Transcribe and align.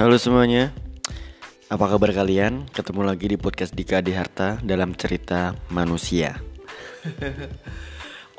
Halo 0.00 0.16
semuanya, 0.16 0.72
apa 1.68 1.84
kabar 1.84 2.08
kalian? 2.16 2.64
Ketemu 2.72 3.04
lagi 3.04 3.28
di 3.28 3.36
podcast 3.36 3.76
Dika 3.76 4.00
di 4.00 4.16
Harta 4.16 4.56
dalam 4.64 4.96
cerita 4.96 5.52
manusia. 5.68 6.40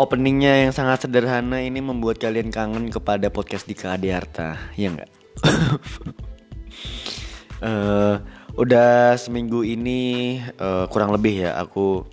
Openingnya 0.02 0.66
yang 0.66 0.74
sangat 0.74 1.06
sederhana 1.06 1.62
ini 1.62 1.78
membuat 1.78 2.18
kalian 2.18 2.50
kangen 2.50 2.90
kepada 2.90 3.30
podcast 3.30 3.70
Dika 3.70 3.94
di 4.02 4.10
Harta, 4.10 4.58
ya 4.74 4.90
nggak? 4.90 5.12
uh, 7.62 8.18
udah 8.66 9.22
seminggu 9.22 9.62
ini 9.62 10.42
uh, 10.58 10.90
kurang 10.90 11.14
lebih 11.14 11.46
ya 11.46 11.62
aku 11.62 12.10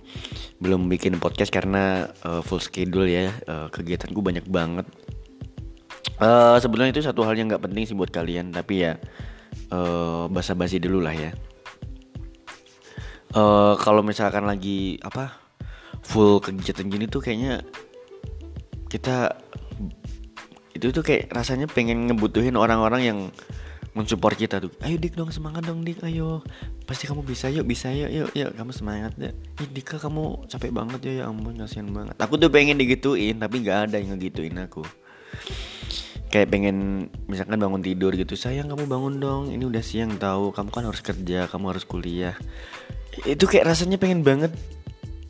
belum 0.61 0.93
bikin 0.93 1.17
podcast 1.17 1.49
karena 1.49 2.13
uh, 2.21 2.45
full 2.45 2.61
schedule 2.61 3.09
ya 3.09 3.33
uh, 3.49 3.65
kegiatanku 3.73 4.21
banyak 4.21 4.45
banget. 4.45 4.85
Uh, 6.21 6.61
sebenarnya 6.61 6.93
itu 6.93 7.01
satu 7.01 7.25
hal 7.25 7.33
yang 7.33 7.49
nggak 7.49 7.65
penting 7.65 7.89
sih 7.89 7.97
buat 7.97 8.13
kalian, 8.13 8.53
tapi 8.53 8.85
ya 8.85 9.01
uh, 9.73 10.25
basa-basi 10.31 10.81
dulu 10.81 11.01
lah 11.03 11.15
ya. 11.15 11.31
Uh, 13.29 13.77
kalau 13.77 14.01
misalkan 14.01 14.49
lagi 14.49 14.97
apa 15.05 15.37
full 16.01 16.41
kegiatan 16.41 16.89
gini 16.89 17.05
tuh 17.05 17.21
kayaknya 17.21 17.61
kita 18.89 19.37
itu 20.73 20.89
tuh 20.89 21.05
kayak 21.05 21.29
rasanya 21.29 21.69
pengen 21.69 22.09
ngebutuhin 22.09 22.57
orang-orang 22.57 23.01
yang 23.05 23.19
mensupport 23.93 24.33
kita 24.33 24.57
tuh. 24.63 24.73
Ayo 24.81 24.97
dik 24.97 25.13
dong 25.13 25.29
semangat 25.29 25.65
dong 25.65 25.85
dik. 25.85 26.01
Ayo 26.05 26.41
pasti 26.89 27.05
kamu 27.05 27.21
bisa. 27.25 27.51
Yuk 27.51 27.65
bisa. 27.67 27.91
Yuk 27.93 28.09
yuk 28.09 28.29
yuk. 28.33 28.51
Kamu 28.55 28.71
semangat 28.71 29.13
ya 29.19 29.33
Ih, 29.59 29.69
dika 29.69 29.99
kamu 29.99 30.49
capek 30.49 30.71
banget 30.71 30.99
ya. 31.05 31.13
Ya 31.21 31.23
ampun 31.27 31.57
kasihan 31.57 31.89
banget. 31.89 32.15
Aku 32.17 32.39
tuh 32.39 32.49
pengen 32.49 32.79
digituin 32.79 33.37
tapi 33.37 33.61
nggak 33.61 33.91
ada 33.91 33.95
yang 33.99 34.15
ngegituin 34.15 34.55
aku 34.61 34.85
kayak 36.29 36.53
pengen 36.53 37.09
misalkan 37.25 37.57
bangun 37.57 37.81
tidur 37.81 38.13
gitu 38.13 38.37
sayang 38.37 38.69
kamu 38.69 38.85
bangun 38.85 39.15
dong 39.17 39.43
ini 39.49 39.65
udah 39.65 39.81
siang 39.81 40.21
tahu 40.21 40.53
kamu 40.53 40.69
kan 40.69 40.85
harus 40.85 41.01
kerja 41.01 41.49
kamu 41.49 41.75
harus 41.75 41.85
kuliah. 41.85 42.37
Itu 43.25 43.49
kayak 43.49 43.73
rasanya 43.73 43.97
pengen 43.97 44.21
banget 44.21 44.53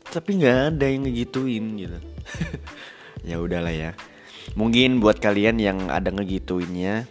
tapi 0.10 0.42
nggak 0.42 0.76
ada 0.76 0.86
yang 0.86 1.08
ngegituin 1.08 1.66
gitu. 1.80 2.00
Ya 3.28 3.36
udahlah 3.36 3.76
ya. 3.76 3.92
Mungkin 4.56 5.04
buat 5.04 5.20
kalian 5.20 5.60
yang 5.60 5.92
ada 5.92 6.08
ngegituinnya 6.08 7.04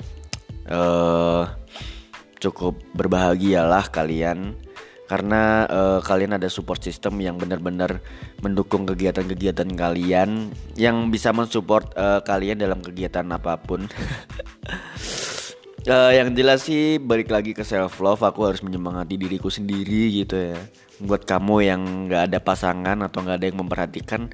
uh, 0.72 1.44
cukup 2.40 2.80
berbahagialah 2.96 3.92
kalian 3.92 4.56
karena 5.08 5.64
uh, 5.66 5.98
kalian 6.04 6.36
ada 6.36 6.52
support 6.52 6.84
system 6.84 7.16
yang 7.18 7.40
benar-benar 7.40 8.04
mendukung 8.44 8.84
kegiatan-kegiatan 8.84 9.72
kalian 9.72 10.52
yang 10.76 11.08
bisa 11.08 11.32
mensupport 11.32 11.88
uh, 11.96 12.20
kalian 12.20 12.60
dalam 12.60 12.84
kegiatan 12.84 13.24
apa 13.32 13.56
pun. 13.56 13.88
uh, 15.88 16.12
yang 16.18 16.36
jelas 16.36 16.68
sih 16.68 17.00
balik 17.00 17.32
lagi 17.32 17.56
ke 17.56 17.64
self 17.64 18.04
love 18.04 18.20
aku 18.20 18.52
harus 18.52 18.60
menyemangati 18.60 19.16
diriku 19.16 19.48
sendiri 19.48 20.12
gitu 20.12 20.36
ya. 20.52 20.60
Buat 21.00 21.24
kamu 21.24 21.56
yang 21.64 21.80
nggak 22.06 22.22
ada 22.28 22.38
pasangan 22.44 23.00
atau 23.00 23.24
nggak 23.24 23.36
ada 23.40 23.46
yang 23.48 23.58
memperhatikan 23.64 24.28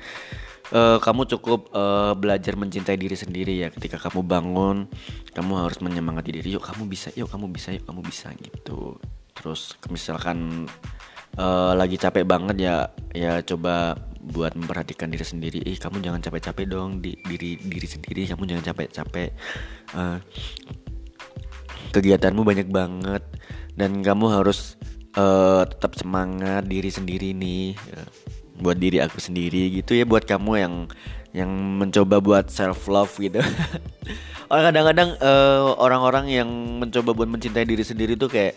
uh, 0.74 0.98
kamu 0.98 1.28
cukup 1.36 1.70
uh, 1.70 2.18
belajar 2.18 2.58
mencintai 2.58 2.98
diri 2.98 3.14
sendiri 3.14 3.54
ya 3.62 3.68
ketika 3.70 4.00
kamu 4.00 4.24
bangun 4.24 4.90
kamu 5.30 5.52
harus 5.60 5.78
menyemangati 5.78 6.40
diri 6.40 6.56
yuk 6.56 6.64
kamu 6.64 6.88
bisa 6.88 7.14
yuk 7.14 7.28
kamu 7.28 7.46
bisa 7.52 7.74
yuk 7.74 7.84
kamu 7.84 8.00
bisa 8.02 8.32
gitu 8.38 8.96
terus 9.34 9.74
misalkan 9.90 10.70
uh, 11.36 11.74
lagi 11.74 11.98
capek 11.98 12.24
banget 12.24 12.56
ya 12.58 12.76
ya 13.12 13.32
coba 13.42 13.98
buat 14.24 14.56
memperhatikan 14.56 15.12
diri 15.12 15.26
sendiri 15.26 15.58
ih 15.68 15.76
kamu 15.76 16.00
jangan 16.00 16.24
capek-capek 16.24 16.64
dong 16.64 17.04
di 17.04 17.12
diri 17.28 17.60
diri 17.60 17.84
sendiri 17.84 18.24
kamu 18.24 18.42
jangan 18.48 18.64
capek-capek 18.72 19.30
uh, 19.98 20.18
kegiatanmu 21.92 22.40
banyak 22.40 22.68
banget 22.72 23.22
dan 23.76 24.00
kamu 24.00 24.32
harus 24.32 24.80
uh, 25.18 25.68
tetap 25.68 25.98
semangat 25.98 26.64
diri 26.64 26.88
sendiri 26.88 27.36
nih 27.36 27.76
uh, 27.94 28.08
buat 28.64 28.78
diri 28.78 29.02
aku 29.02 29.18
sendiri 29.18 29.70
gitu 29.82 29.98
ya 29.98 30.06
buat 30.06 30.24
kamu 30.24 30.52
yang 30.56 30.74
yang 31.34 31.50
mencoba 31.50 32.22
buat 32.22 32.46
self 32.46 32.86
love 32.86 33.10
gitu. 33.18 33.42
Orang 34.52 34.70
kadang-kadang 34.70 35.18
uh, 35.18 35.74
orang-orang 35.82 36.30
yang 36.30 36.46
mencoba 36.78 37.10
buat 37.10 37.26
mencintai 37.26 37.66
diri 37.66 37.82
sendiri 37.82 38.14
tuh 38.14 38.30
kayak 38.30 38.54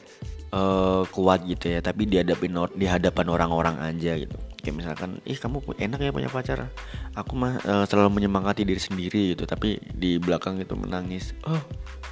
uh, 0.51 1.03
kuat 1.11 1.43
gitu 1.47 1.71
ya 1.71 1.79
tapi 1.83 2.07
dihadapin 2.07 2.55
di 2.75 2.85
hadapan 2.87 3.25
orang-orang 3.31 3.75
aja 3.81 4.15
gitu. 4.15 4.37
Kayak 4.61 4.75
misalkan 4.83 5.09
ih 5.23 5.39
kamu 5.39 5.63
enak 5.79 5.99
ya 6.03 6.11
punya 6.11 6.29
pacar. 6.31 6.67
Aku 7.15 7.33
mah 7.39 7.59
uh, 7.63 7.85
selalu 7.87 8.19
menyemangati 8.21 8.67
diri 8.67 8.79
sendiri 8.79 9.35
gitu 9.35 9.47
tapi 9.47 9.79
di 9.95 10.19
belakang 10.19 10.59
itu 10.59 10.75
menangis. 10.75 11.31
Oh 11.47 11.61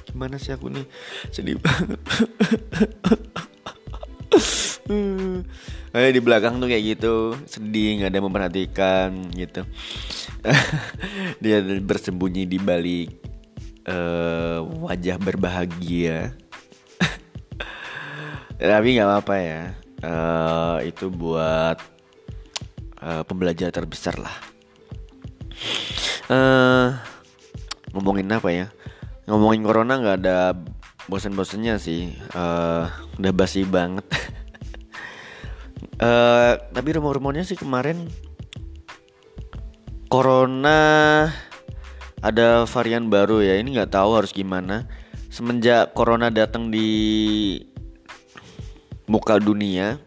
gimana 0.08 0.40
sih 0.40 0.56
aku 0.56 0.72
nih? 0.72 0.84
Sedih 1.30 1.60
banget. 1.60 2.00
Kayak 5.90 6.12
di 6.12 6.20
belakang 6.22 6.60
tuh 6.60 6.68
kayak 6.68 6.84
gitu 6.96 7.14
sedih 7.48 7.98
nggak 7.98 8.10
ada 8.12 8.16
yang 8.20 8.26
memperhatikan 8.28 9.10
gitu. 9.34 9.64
Dia 11.42 11.58
bersembunyi 11.60 12.46
di 12.46 12.58
balik 12.60 13.08
uh, 13.88 14.62
wajah 14.86 15.16
berbahagia 15.18 16.45
tapi 18.56 18.96
nggak 18.96 19.08
apa-apa 19.08 19.34
ya. 19.36 19.62
Uh, 19.96 20.78
itu 20.84 21.08
buat 21.08 21.80
uh, 23.00 23.22
pembelajaran 23.24 23.72
terbesar 23.72 24.16
lah. 24.20 24.36
Uh, 26.28 26.96
ngomongin 27.92 28.28
apa 28.32 28.48
ya? 28.52 28.66
Ngomongin 29.28 29.64
corona 29.64 30.00
nggak 30.00 30.18
ada 30.24 30.56
bosan-bosannya 31.08 31.76
sih. 31.80 32.16
Uh, 32.32 32.88
udah 33.20 33.32
basi 33.32 33.64
banget. 33.68 34.04
Uh, 36.00 36.56
tapi 36.76 36.88
rumor-rumornya 36.96 37.44
sih 37.44 37.56
kemarin 37.56 38.08
corona 40.08 41.28
ada 42.24 42.64
varian 42.64 43.12
baru 43.12 43.44
ya. 43.44 43.60
Ini 43.60 43.68
nggak 43.80 43.92
tahu 43.92 44.16
harus 44.16 44.32
gimana. 44.32 44.88
Semenjak 45.28 45.92
corona 45.92 46.32
datang 46.32 46.72
di 46.72 46.88
muka 49.06 49.38
dunia 49.38 49.98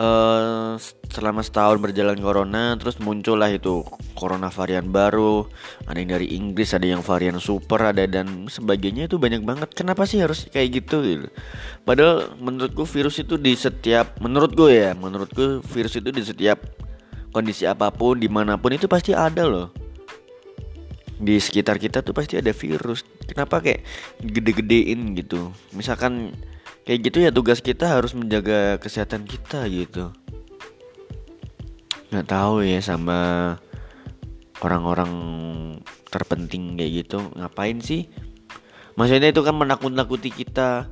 uh, 0.00 0.80
selama 1.10 1.44
setahun 1.44 1.76
berjalan 1.82 2.16
corona 2.22 2.78
terus 2.80 2.96
muncullah 3.02 3.52
itu 3.52 3.84
corona 4.16 4.48
varian 4.48 4.88
baru 4.88 5.44
ada 5.84 5.98
yang 6.00 6.10
dari 6.16 6.32
Inggris 6.36 6.72
ada 6.72 6.86
yang 6.88 7.04
varian 7.04 7.36
super 7.36 7.92
ada 7.92 8.06
dan 8.08 8.48
sebagainya 8.48 9.08
itu 9.10 9.20
banyak 9.20 9.44
banget. 9.44 9.68
Kenapa 9.76 10.08
sih 10.08 10.20
harus 10.24 10.48
kayak 10.48 10.84
gitu 10.84 11.02
gitu? 11.04 11.28
Padahal 11.84 12.36
menurutku 12.40 12.88
virus 12.88 13.20
itu 13.20 13.36
di 13.36 13.52
setiap 13.56 14.16
menurutku 14.20 14.68
ya 14.72 14.96
menurutku 14.96 15.60
virus 15.72 16.00
itu 16.00 16.08
di 16.14 16.22
setiap 16.24 16.62
kondisi 17.30 17.66
apa 17.66 17.90
pun 17.94 18.18
di 18.18 18.26
mana 18.26 18.58
pun 18.58 18.74
itu 18.74 18.86
pasti 18.86 19.16
ada 19.16 19.46
loh. 19.46 19.68
Di 21.20 21.36
sekitar 21.36 21.76
kita 21.76 22.00
tuh 22.00 22.16
pasti 22.16 22.40
ada 22.40 22.52
virus. 22.54 23.04
Kenapa 23.28 23.60
kayak 23.60 23.84
gede-gedein 24.24 25.12
gitu? 25.20 25.52
Misalkan 25.76 26.32
kayak 26.84 27.00
gitu 27.10 27.18
ya 27.24 27.30
tugas 27.30 27.60
kita 27.60 27.86
harus 27.98 28.16
menjaga 28.16 28.80
kesehatan 28.80 29.24
kita 29.28 29.66
gitu. 29.68 30.12
Nggak 32.10 32.26
tahu 32.26 32.66
ya 32.66 32.82
sama 32.82 33.18
orang-orang 34.60 35.12
terpenting 36.10 36.76
kayak 36.76 37.06
gitu 37.06 37.18
ngapain 37.36 37.78
sih? 37.78 38.10
Maksudnya 38.98 39.32
itu 39.32 39.40
kan 39.40 39.56
menakut-nakuti 39.56 40.28
kita 40.34 40.90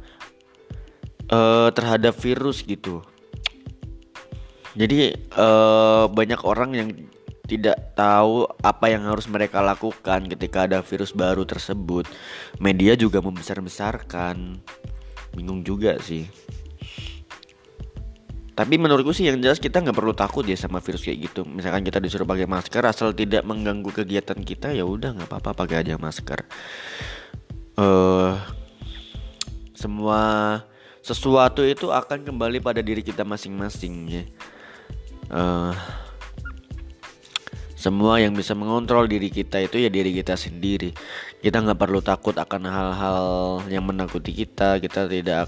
uh, 1.28 1.68
terhadap 1.74 2.16
virus 2.16 2.64
gitu. 2.64 3.04
Jadi 4.78 5.10
uh, 5.34 6.06
banyak 6.06 6.40
orang 6.46 6.70
yang 6.72 6.88
tidak 7.48 7.96
tahu 7.96 8.44
apa 8.60 8.92
yang 8.92 9.08
harus 9.08 9.24
mereka 9.26 9.64
lakukan 9.64 10.28
ketika 10.28 10.68
ada 10.68 10.78
virus 10.84 11.16
baru 11.16 11.48
tersebut. 11.48 12.04
Media 12.60 12.92
juga 12.94 13.24
membesar-besarkan 13.24 14.60
bingung 15.38 15.62
juga 15.62 15.94
sih. 16.02 16.26
Tapi 18.58 18.74
menurutku 18.74 19.14
sih 19.14 19.30
yang 19.30 19.38
jelas 19.38 19.62
kita 19.62 19.78
nggak 19.78 19.94
perlu 19.94 20.10
takut 20.18 20.42
ya 20.42 20.58
sama 20.58 20.82
virus 20.82 21.06
kayak 21.06 21.30
gitu. 21.30 21.46
Misalkan 21.46 21.86
kita 21.86 22.02
disuruh 22.02 22.26
pakai 22.26 22.50
masker 22.50 22.82
asal 22.82 23.14
tidak 23.14 23.46
mengganggu 23.46 23.94
kegiatan 23.94 24.34
kita 24.42 24.74
ya 24.74 24.82
udah 24.82 25.14
nggak 25.14 25.30
apa-apa 25.30 25.54
pakai 25.62 25.86
aja 25.86 25.94
masker. 25.94 26.42
Uh, 27.78 28.34
semua 29.78 30.20
sesuatu 31.06 31.62
itu 31.62 31.94
akan 31.94 32.26
kembali 32.26 32.58
pada 32.58 32.82
diri 32.82 33.06
kita 33.06 33.22
masing-masing 33.22 33.94
ya. 34.10 34.22
Uh, 35.30 35.70
semua 37.78 38.18
yang 38.18 38.34
bisa 38.34 38.58
mengontrol 38.58 39.06
diri 39.06 39.30
kita 39.30 39.62
itu 39.62 39.78
ya 39.78 39.86
diri 39.86 40.10
kita 40.10 40.34
sendiri 40.34 40.90
kita 41.38 41.62
nggak 41.62 41.78
perlu 41.78 42.02
takut 42.02 42.34
akan 42.34 42.66
hal-hal 42.66 43.22
yang 43.70 43.86
menakuti 43.86 44.34
kita. 44.34 44.82
Kita 44.82 45.06
tidak 45.06 45.46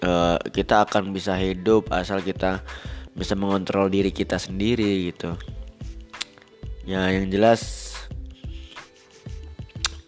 uh, 0.00 0.40
kita 0.48 0.88
akan 0.88 1.12
bisa 1.12 1.36
hidup 1.36 1.92
asal 1.92 2.24
kita 2.24 2.64
bisa 3.12 3.36
mengontrol 3.36 3.92
diri 3.92 4.08
kita 4.08 4.40
sendiri 4.40 5.12
gitu. 5.12 5.36
Ya 6.88 7.12
yang 7.12 7.28
jelas 7.28 7.92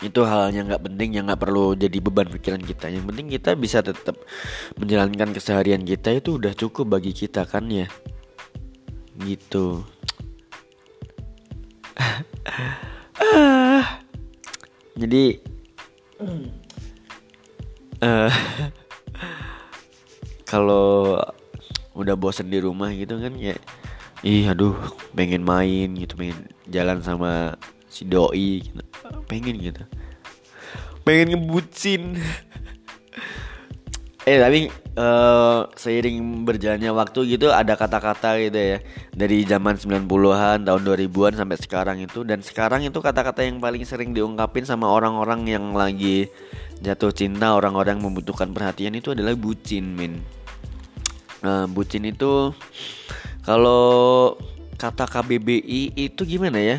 itu 0.05 0.21
halnya 0.21 0.69
nggak 0.69 0.85
penting 0.85 1.17
yang 1.17 1.25
nggak 1.29 1.41
perlu 1.41 1.77
jadi 1.77 2.01
beban 2.01 2.33
pikiran 2.33 2.65
kita. 2.65 2.89
Yang 2.89 3.05
penting 3.13 3.27
kita 3.29 3.51
bisa 3.61 3.85
tetap 3.85 4.17
menjalankan 4.81 5.37
keseharian 5.37 5.85
kita 5.85 6.17
itu 6.17 6.41
udah 6.41 6.57
cukup 6.57 6.97
bagi 6.97 7.13
kita 7.13 7.45
kan 7.45 7.69
ya? 7.69 7.85
Gitu 9.15 9.85
jadi 14.95 15.43
uh, 18.03 18.31
kalau 20.51 21.19
udah 21.95 22.15
bosen 22.19 22.51
di 22.51 22.59
rumah 22.59 22.91
gitu 22.91 23.19
kan 23.19 23.35
ya 23.39 23.55
ih 24.25 24.51
aduh 24.51 24.75
pengen 25.15 25.47
main 25.47 25.95
gitu 25.95 26.19
pengen 26.19 26.49
jalan 26.67 26.99
sama 27.05 27.55
si 27.87 28.09
doi 28.09 28.65
gitu. 28.65 28.83
pengen 29.31 29.61
gitu 29.61 29.85
pengen 31.05 31.37
ngebucin 31.37 32.17
eh 34.25 34.41
tapi 34.41 34.73
uh, 34.97 35.69
seiring 35.77 36.49
berjalannya 36.49 36.89
waktu 36.97 37.37
gitu 37.37 37.53
ada 37.53 37.77
kata-kata 37.77 38.41
gitu 38.41 38.57
ya. 38.57 38.79
Dari 39.13 39.45
zaman 39.45 39.77
90-an 39.77 40.65
tahun 40.65 40.81
2000-an 40.81 41.35
sampai 41.37 41.59
sekarang 41.61 41.99
itu. 42.01 42.25
Dan 42.25 42.41
sekarang 42.41 42.89
itu 42.89 42.99
kata-kata 43.05 43.45
yang 43.45 43.61
paling 43.61 43.85
sering 43.85 44.17
diungkapin 44.17 44.65
sama 44.65 44.89
orang-orang 44.89 45.45
yang 45.45 45.77
lagi 45.77 46.33
jatuh 46.81 47.13
cinta 47.13 47.53
orang-orang 47.53 48.01
membutuhkan 48.01 48.53
perhatian 48.53 48.97
itu 48.97 49.13
adalah 49.13 49.37
bucin 49.37 49.93
min. 49.93 50.21
Nah 51.45 51.69
bucin 51.69 52.09
itu 52.09 52.57
kalau 53.45 54.35
kata 54.81 55.05
KBBI 55.05 55.97
itu 55.97 56.23
gimana 56.25 56.61
ya? 56.61 56.79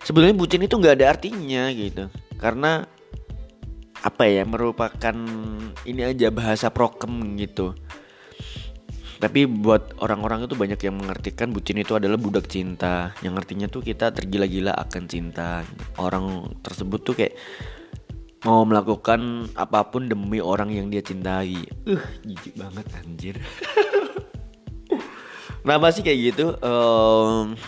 Sebenarnya 0.00 0.32
bucin 0.32 0.64
itu 0.64 0.80
nggak 0.80 0.96
ada 0.96 1.06
artinya 1.12 1.68
gitu. 1.68 2.08
Karena 2.40 2.88
apa 4.00 4.24
ya 4.24 4.48
merupakan 4.48 5.16
ini 5.84 6.02
aja 6.04 6.32
bahasa 6.32 6.72
prokem 6.72 7.36
gitu. 7.36 7.76
Tapi 9.20 9.44
buat 9.44 10.00
orang-orang 10.00 10.48
itu 10.48 10.56
banyak 10.56 10.80
yang 10.80 10.96
mengartikan 10.96 11.52
bucin 11.52 11.76
itu 11.76 11.92
adalah 11.92 12.16
budak 12.16 12.48
cinta. 12.48 13.12
Yang 13.20 13.34
artinya 13.44 13.66
tuh 13.68 13.84
kita 13.84 14.16
tergila-gila 14.16 14.72
akan 14.72 15.04
cinta. 15.04 15.60
Orang 16.00 16.56
tersebut 16.64 17.04
tuh 17.04 17.12
kayak 17.12 17.36
mau 18.48 18.64
melakukan 18.64 19.52
apa 19.52 19.92
pun 19.92 20.08
demi 20.08 20.40
orang 20.40 20.72
yang 20.72 20.88
dia 20.88 21.04
cintai. 21.04 21.68
Uh 21.84 22.00
jijik 22.24 22.56
banget 22.56 22.86
anjir. 22.96 23.36
Kenapa 25.60 25.92
sih 25.92 26.00
kayak 26.00 26.20
gitu? 26.32 26.56
Um, 26.64 27.60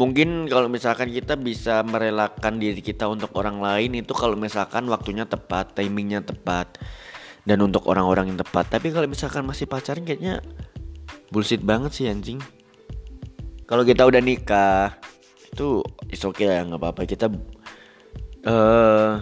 mungkin 0.00 0.48
kalau 0.48 0.72
misalkan 0.72 1.12
kita 1.12 1.36
bisa 1.36 1.84
merelakan 1.84 2.56
diri 2.56 2.80
kita 2.80 3.08
untuk 3.08 3.32
orang 3.36 3.60
lain 3.60 4.00
itu 4.00 4.12
kalau 4.16 4.36
misalkan 4.38 4.88
waktunya 4.88 5.28
tepat, 5.28 5.76
timingnya 5.76 6.24
tepat 6.24 6.80
dan 7.44 7.58
untuk 7.60 7.84
orang-orang 7.90 8.32
yang 8.32 8.40
tepat. 8.40 8.70
Tapi 8.72 8.94
kalau 8.94 9.06
misalkan 9.10 9.44
masih 9.44 9.68
pacaran 9.68 10.04
kayaknya 10.06 10.40
bullshit 11.28 11.60
banget 11.60 11.92
sih 11.92 12.06
anjing. 12.08 12.40
Kalau 13.68 13.84
kita 13.84 14.04
udah 14.04 14.20
nikah 14.20 14.96
itu 15.52 15.84
is 16.08 16.24
okay 16.24 16.48
ya 16.48 16.64
nggak 16.64 16.80
apa-apa 16.80 17.04
kita 17.04 17.28
uh, 18.48 19.20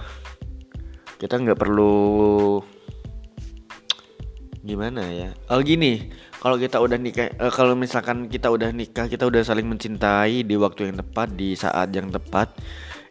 kita 1.18 1.34
nggak 1.36 1.58
perlu 1.58 2.62
gimana 4.62 5.02
ya? 5.10 5.30
Oh 5.50 5.58
gini, 5.64 6.12
kalau 6.40 6.56
kita 6.56 6.80
udah 6.80 6.96
nikah 6.96 7.28
uh, 7.36 7.52
kalau 7.52 7.76
misalkan 7.76 8.26
kita 8.32 8.48
udah 8.48 8.72
nikah 8.72 9.06
kita 9.06 9.28
udah 9.28 9.44
saling 9.44 9.68
mencintai 9.68 10.42
di 10.42 10.56
waktu 10.56 10.88
yang 10.88 10.96
tepat 10.96 11.36
di 11.36 11.52
saat 11.52 11.92
yang 11.92 12.08
tepat 12.08 12.56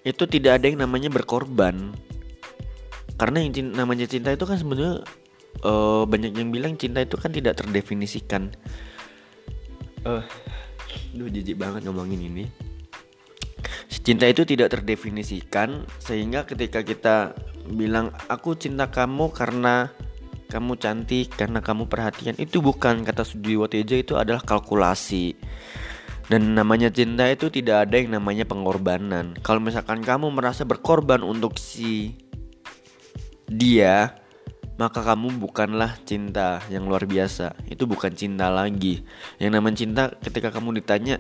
itu 0.01 0.23
tidak 0.25 0.59
ada 0.59 0.65
yang 0.71 0.79
namanya 0.79 1.11
berkorban. 1.11 1.91
Karena 3.19 3.43
yang 3.43 3.51
cinta, 3.51 3.73
namanya 3.83 4.07
cinta 4.07 4.31
itu 4.31 4.47
kan 4.47 4.55
sebenarnya 4.55 5.03
uh, 5.67 6.07
banyak 6.07 6.31
yang 6.39 6.49
bilang 6.55 6.79
cinta 6.79 7.03
itu 7.03 7.19
kan 7.19 7.35
tidak 7.35 7.59
terdefinisikan. 7.59 8.55
Uh, 10.07 10.23
duh 11.11 11.27
jijik 11.27 11.59
banget 11.59 11.83
ngomongin 11.83 12.23
ini. 12.31 12.45
Cinta 13.99 14.25
itu 14.25 14.47
tidak 14.47 14.71
terdefinisikan 14.71 15.83
sehingga 15.99 16.47
ketika 16.47 16.81
kita 16.81 17.35
bilang 17.67 18.15
aku 18.31 18.55
cinta 18.55 18.87
kamu 18.87 19.35
karena 19.35 19.91
kamu 20.49 20.81
cantik 20.81 21.29
karena 21.37 21.61
kamu 21.61 21.85
perhatian. 21.85 22.33
Itu 22.41 22.65
bukan 22.65 23.05
kata 23.05 23.21
Sudiwo 23.21 23.69
Teja 23.69 23.95
itu 24.01 24.17
adalah 24.17 24.41
kalkulasi. 24.41 25.37
Dan 26.29 26.57
namanya 26.57 26.89
cinta 26.89 27.25
itu 27.29 27.49
tidak 27.53 27.89
ada 27.89 27.95
yang 28.01 28.17
namanya 28.17 28.45
pengorbanan. 28.45 29.37
Kalau 29.45 29.61
misalkan 29.61 30.01
kamu 30.01 30.33
merasa 30.33 30.65
berkorban 30.65 31.21
untuk 31.21 31.57
si 31.61 32.17
dia 33.49 34.13
maka 34.79 35.03
kamu 35.03 35.43
bukanlah 35.43 35.99
cinta 36.07 36.63
yang 36.71 36.87
luar 36.87 37.03
biasa. 37.03 37.51
Itu 37.67 37.83
bukan 37.83 38.15
cinta 38.15 38.47
lagi. 38.47 39.03
Yang 39.37 39.51
namanya 39.51 39.75
cinta 39.75 40.03
ketika 40.23 40.55
kamu 40.55 40.79
ditanya 40.79 41.19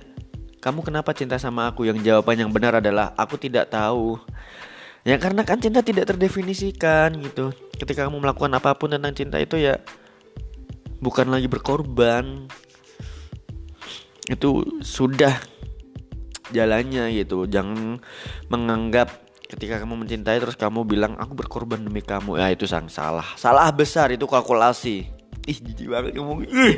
kamu 0.59 0.83
kenapa 0.83 1.11
cinta 1.11 1.35
sama 1.35 1.67
aku? 1.71 1.87
Yang 1.87 2.07
jawaban 2.07 2.39
yang 2.39 2.51
benar 2.51 2.79
adalah 2.79 3.11
aku 3.15 3.35
tidak 3.35 3.71
tahu 3.71 4.19
ya 5.07 5.15
karena 5.15 5.47
kan 5.47 5.59
cinta 5.59 5.83
tidak 5.83 6.09
terdefinisikan 6.09 7.15
gitu. 7.23 7.51
Ketika 7.75 8.07
kamu 8.07 8.19
melakukan 8.19 8.51
apa 8.55 8.75
pun 8.75 8.91
tentang 8.91 9.15
cinta 9.15 9.39
itu 9.39 9.59
ya 9.59 9.79
bukan 10.99 11.31
lagi 11.31 11.47
berkorban. 11.47 12.47
Itu 14.29 14.61
sudah 14.83 15.39
jalannya 16.53 17.09
gitu. 17.17 17.49
Jangan 17.49 17.97
menganggap 18.51 19.25
ketika 19.49 19.81
kamu 19.81 20.05
mencintai 20.05 20.37
terus 20.37 20.53
kamu 20.53 20.85
bilang 20.85 21.17
aku 21.17 21.33
berkorban 21.33 21.81
demi 21.81 22.05
kamu. 22.05 22.37
Ya 22.37 22.53
itu 22.53 22.69
sang 22.69 22.91
salah. 22.91 23.25
Salah 23.39 23.71
besar 23.73 24.13
itu 24.13 24.29
kalkulasi. 24.29 25.09
Ih 25.49 25.57
jijik 25.57 25.89
banget 25.89 26.13
ih. 26.13 26.77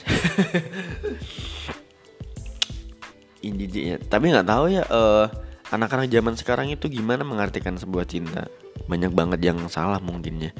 Ini 3.40 3.56
jijiknya 3.56 3.96
tapi 4.04 4.32
nggak 4.32 4.48
tahu 4.48 4.68
ya 4.68 4.84
uh, 4.88 5.26
anak-anak 5.70 6.10
zaman 6.10 6.34
sekarang 6.34 6.66
itu 6.74 6.90
gimana 6.90 7.22
mengartikan 7.22 7.78
sebuah 7.78 8.06
cinta? 8.06 8.50
Banyak 8.90 9.14
banget 9.14 9.40
yang 9.42 9.58
salah 9.70 10.02
mungkinnya. 10.02 10.50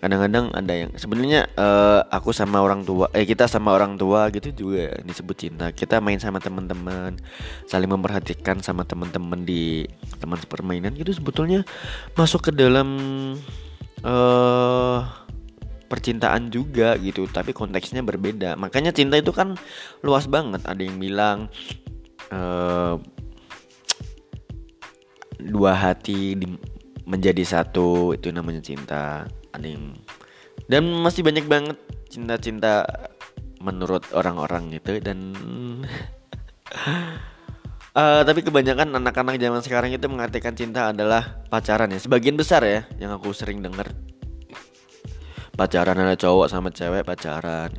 Kadang-kadang 0.00 0.52
ada 0.52 0.72
yang 0.72 0.90
sebenarnya 0.96 1.48
uh, 1.56 2.04
aku 2.12 2.28
sama 2.32 2.60
orang 2.60 2.84
tua 2.84 3.08
eh 3.16 3.24
kita 3.24 3.48
sama 3.48 3.72
orang 3.72 3.96
tua 3.96 4.28
gitu 4.32 4.52
juga 4.52 5.00
disebut 5.00 5.36
cinta. 5.36 5.72
Kita 5.72 6.00
main 6.00 6.20
sama 6.20 6.40
teman-teman 6.44 7.16
saling 7.64 7.88
memperhatikan 7.88 8.60
sama 8.60 8.84
teman-teman 8.84 9.44
di 9.44 9.88
teman 10.20 10.36
permainan 10.44 10.92
gitu 10.92 11.12
sebetulnya 11.16 11.64
masuk 12.20 12.48
ke 12.48 12.52
dalam 12.52 12.88
uh, 14.04 14.98
percintaan 15.88 16.52
juga 16.52 16.96
gitu 17.00 17.24
tapi 17.28 17.56
konteksnya 17.56 18.04
berbeda. 18.04 18.60
Makanya 18.60 18.92
cinta 18.92 19.16
itu 19.16 19.32
kan 19.32 19.56
luas 20.04 20.28
banget. 20.28 20.64
Ada 20.68 20.84
yang 20.84 21.00
bilang 21.00 21.48
uh, 22.28 23.00
dua 25.40 25.74
hati 25.74 26.38
di, 26.38 26.46
menjadi 27.04 27.42
satu 27.44 28.14
itu 28.14 28.30
namanya 28.30 28.60
cinta 28.64 29.28
ada 29.52 29.68
dan 30.70 30.82
masih 31.04 31.22
banyak 31.22 31.44
banget 31.44 31.78
cinta-cinta 32.08 32.86
menurut 33.60 34.04
orang-orang 34.14 34.76
gitu 34.76 35.00
dan 35.00 35.34
uh, 37.96 38.22
tapi 38.28 38.40
kebanyakan 38.44 38.94
anak-anak 38.96 39.40
zaman 39.40 39.60
sekarang 39.60 39.90
itu 39.92 40.06
mengartikan 40.08 40.54
cinta 40.56 40.92
adalah 40.92 41.42
pacaran 41.50 41.92
ya 41.92 42.00
sebagian 42.00 42.36
besar 42.38 42.64
ya 42.64 42.86
yang 43.00 43.12
aku 43.12 43.34
sering 43.34 43.60
dengar 43.60 43.92
pacaran 45.54 45.96
ada 45.98 46.18
cowok 46.18 46.50
sama 46.50 46.68
cewek 46.74 47.06
pacaran. 47.06 47.70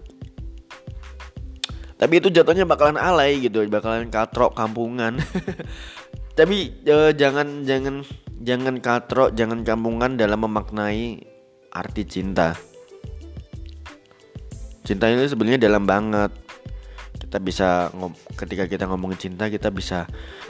Tapi 1.95 2.19
itu 2.19 2.27
jatuhnya 2.27 2.67
bakalan 2.67 2.99
alay 2.99 3.39
gitu 3.39 3.63
bakalan 3.71 4.11
katrok 4.11 4.51
kampungan 4.51 5.15
tapi 6.35 6.83
uh, 6.91 7.15
jangan 7.15 7.63
jangan 7.63 8.03
jangan 8.43 8.75
katro 8.83 9.31
jangan 9.31 9.63
kampungan 9.63 10.19
dalam 10.19 10.43
memaknai 10.43 11.23
arti 11.71 12.03
cinta. 12.03 12.55
Cinta 14.85 15.09
ini 15.09 15.25
sebenarnya 15.25 15.65
dalam 15.65 15.87
banget. 15.87 16.31
Kita 17.15 17.39
bisa 17.41 17.89
ketika 18.35 18.67
kita 18.67 18.85
ngomongin 18.85 19.17
cinta 19.17 19.47
kita 19.47 19.71
bisa 19.71 20.05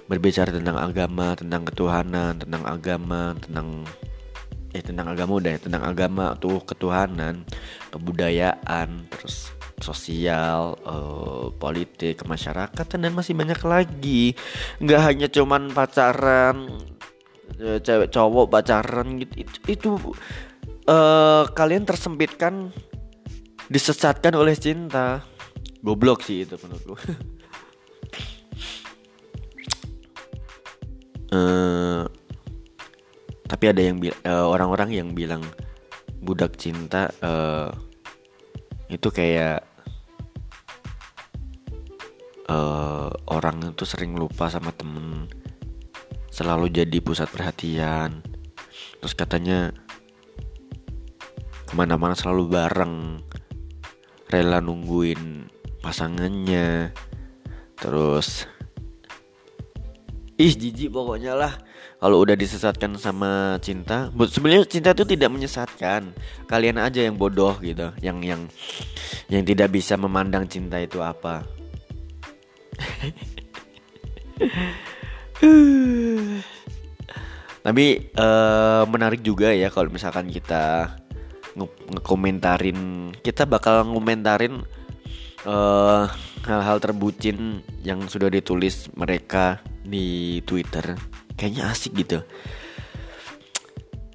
berbicara 0.05 0.53
tentang 0.53 0.77
agama 0.77 1.33
tentang 1.33 1.65
ketuhanan 1.65 2.37
tentang 2.37 2.61
agama 2.65 3.33
tentang 3.41 3.67
eh 4.75 4.83
tentang 4.83 5.07
agama 5.09 5.39
udah 5.39 5.51
ya 5.55 5.59
tentang 5.61 5.83
agama 5.87 6.35
tuh 6.37 6.61
ketuhanan 6.61 7.47
kebudayaan 7.89 9.07
terus 9.07 9.49
sosial, 9.79 10.79
uh, 10.87 11.51
politik, 11.55 12.23
kemasyarakatan 12.23 13.03
dan 13.03 13.11
masih 13.11 13.35
banyak 13.35 13.59
lagi. 13.63 14.33
Nggak 14.79 15.01
hanya 15.03 15.27
cuman 15.27 15.71
pacaran, 15.71 16.71
uh, 17.59 17.79
cewek 17.83 18.11
cowok 18.11 18.47
pacaran 18.47 19.19
gitu. 19.19 19.33
Itu, 19.43 19.57
itu 19.67 19.91
uh, 20.87 21.49
kalian 21.51 21.83
tersempitkan, 21.83 22.71
disesatkan 23.67 24.33
oleh 24.35 24.55
cinta. 24.55 25.23
Goblok 25.85 26.25
sih 26.25 26.47
itu 26.47 26.57
menurutku. 26.57 26.97
uh, 31.35 32.03
tapi 33.51 33.65
ada 33.69 33.81
yang 33.81 34.01
uh, 34.25 34.49
orang-orang 34.49 34.89
yang 34.97 35.13
bilang 35.13 35.45
budak 36.25 36.57
cinta 36.57 37.13
uh, 37.21 37.69
itu 38.89 39.09
kayak 39.09 39.65
uh, 42.49 43.09
orang 43.29 43.73
itu 43.73 43.85
sering 43.85 44.13
lupa 44.17 44.49
sama 44.49 44.69
temen. 44.73 45.29
Selalu 46.29 46.69
jadi 46.69 46.97
pusat 46.99 47.31
perhatian. 47.31 48.21
Terus 48.99 49.13
katanya 49.15 49.71
ke 51.65 51.73
mana-mana 51.73 52.13
selalu 52.13 52.51
bareng. 52.51 53.23
Rela 54.29 54.59
nungguin 54.59 55.47
pasangannya. 55.79 56.91
Terus 57.77 58.49
ih 60.35 60.53
jijik 60.55 60.91
pokoknya 60.91 61.35
lah. 61.35 61.53
Kalau 61.95 62.21
udah 62.21 62.35
disesatkan 62.35 62.99
sama 62.99 63.57
cinta 63.63 64.11
sebenarnya 64.11 64.67
cinta 64.67 64.91
itu 64.91 65.07
tidak 65.07 65.31
menyesatkan. 65.31 66.11
Kalian 66.45 66.77
aja 66.77 67.01
yang 67.01 67.15
bodoh 67.15 67.55
gitu 67.63 67.91
yang 68.03 68.19
yang 68.21 68.47
yang 69.31 69.43
tidak 69.47 69.71
bisa 69.71 69.95
memandang 69.95 70.45
cinta 70.45 70.77
itu 70.77 70.99
apa. 70.99 71.47
Tapi 77.65 77.85
uh, 78.13 78.85
menarik 78.85 79.25
juga 79.25 79.49
ya 79.49 79.73
kalau 79.73 79.89
misalkan 79.89 80.29
kita 80.29 80.93
ngekomentarin 81.89 83.09
kita 83.23 83.47
bakal 83.47 83.87
ngomentarin 83.89 84.61
uh, 85.47 86.05
hal-hal 86.45 86.77
terbucin 86.77 87.65
yang 87.81 88.05
sudah 88.05 88.29
ditulis 88.29 88.89
mereka 88.93 89.59
di 89.81 90.39
Twitter. 90.45 90.93
Kayaknya 91.33 91.63
asik 91.73 91.91
gitu. 91.97 92.21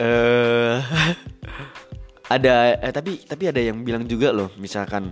Eh 0.01 0.07
uh, 0.07 0.79
ada 2.35 2.79
eh, 2.79 2.95
tapi 2.95 3.21
tapi 3.27 3.51
ada 3.51 3.59
yang 3.59 3.83
bilang 3.83 4.07
juga 4.07 4.31
loh 4.31 4.55
misalkan 4.55 5.11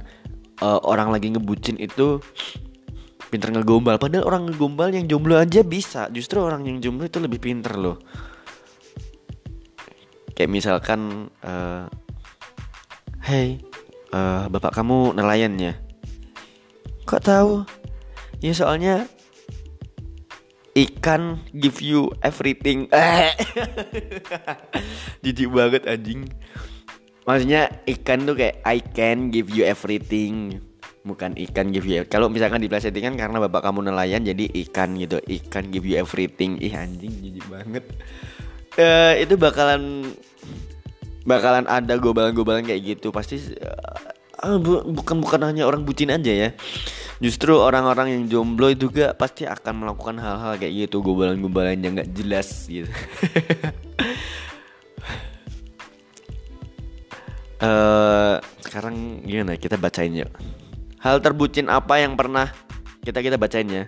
uh, 0.63 0.79
orang 0.87 1.11
lagi 1.11 1.35
ngebucin 1.35 1.77
itu 1.83 2.23
pinter 3.29 3.53
ngegombal. 3.53 3.99
Padahal 4.01 4.25
orang 4.25 4.43
ngegombal 4.49 4.95
yang 4.95 5.05
jomblo 5.11 5.37
aja 5.37 5.61
bisa. 5.67 6.09
Justru 6.09 6.41
orang 6.41 6.65
yang 6.65 6.79
jomblo 6.81 7.05
itu 7.05 7.21
lebih 7.21 7.43
pinter 7.43 7.77
loh. 7.77 8.01
Kayak 10.33 10.51
misalkan 10.55 11.29
uh, 11.43 11.91
hey 13.27 13.59
uh, 14.15 14.47
bapak 14.47 14.71
kamu 14.71 15.19
nelayan 15.19 15.59
ya 15.59 15.75
kok 17.09 17.25
tahu? 17.25 17.65
Ya 18.45 18.53
soalnya 18.53 19.09
ikan 20.77 21.41
give 21.57 21.81
you 21.81 22.13
everything. 22.21 22.85
Eh 22.93 23.33
jijik 25.25 25.49
banget 25.49 25.89
anjing. 25.89 26.29
Maksudnya 27.25 27.81
ikan 27.89 28.29
tuh 28.29 28.37
kayak 28.37 28.61
I 28.69 28.85
can 28.85 29.33
give 29.33 29.49
you 29.49 29.65
everything. 29.65 30.61
Bukan 31.09 31.33
ikan 31.49 31.73
give 31.73 31.89
you 31.89 32.05
kalau 32.05 32.29
misalkan 32.29 32.61
diplesetin 32.61 33.01
kan 33.01 33.17
karena 33.17 33.41
bapak 33.49 33.65
kamu 33.65 33.89
nelayan 33.89 34.21
jadi 34.29 34.45
ikan 34.69 35.01
gitu. 35.01 35.17
Ikan 35.25 35.73
give 35.73 35.89
you 35.89 35.97
everything. 35.97 36.61
Ih 36.61 36.77
anjing 36.77 37.11
jijik 37.25 37.49
banget. 37.49 37.89
Uh, 38.77 39.17
itu 39.17 39.35
bakalan 39.41 40.13
bakalan 41.25 41.65
ada 41.65 41.97
gobalan-gobalan 41.97 42.69
kayak 42.69 42.97
gitu. 42.97 43.09
Pasti 43.09 43.41
uh, 43.57 44.08
bukan 44.39 45.19
bukan 45.19 45.41
hanya 45.43 45.67
orang 45.67 45.83
bucin 45.83 46.15
aja 46.15 46.31
ya. 46.31 46.51
Justru 47.19 47.59
orang-orang 47.59 48.15
yang 48.15 48.23
jomblo 48.31 48.71
juga 48.79 49.11
pasti 49.11 49.43
akan 49.43 49.83
melakukan 49.83 50.23
hal-hal 50.23 50.55
kayak 50.55 50.87
gitu 50.87 51.03
gobalan-gobalan 51.03 51.83
yang 51.83 51.99
nggak 51.99 52.15
jelas 52.15 52.71
gitu. 52.71 52.87
Uh, 57.59 58.39
sekarang 58.65 59.27
gimana? 59.27 59.59
Kita 59.59 59.75
bacain 59.75 60.15
yuk. 60.15 60.31
Hal 61.03 61.19
terbucin 61.19 61.67
apa 61.67 61.99
yang 61.99 62.15
pernah 62.15 62.55
kita 63.03 63.19
kita 63.19 63.35
bacain 63.35 63.67
ya 63.67 63.85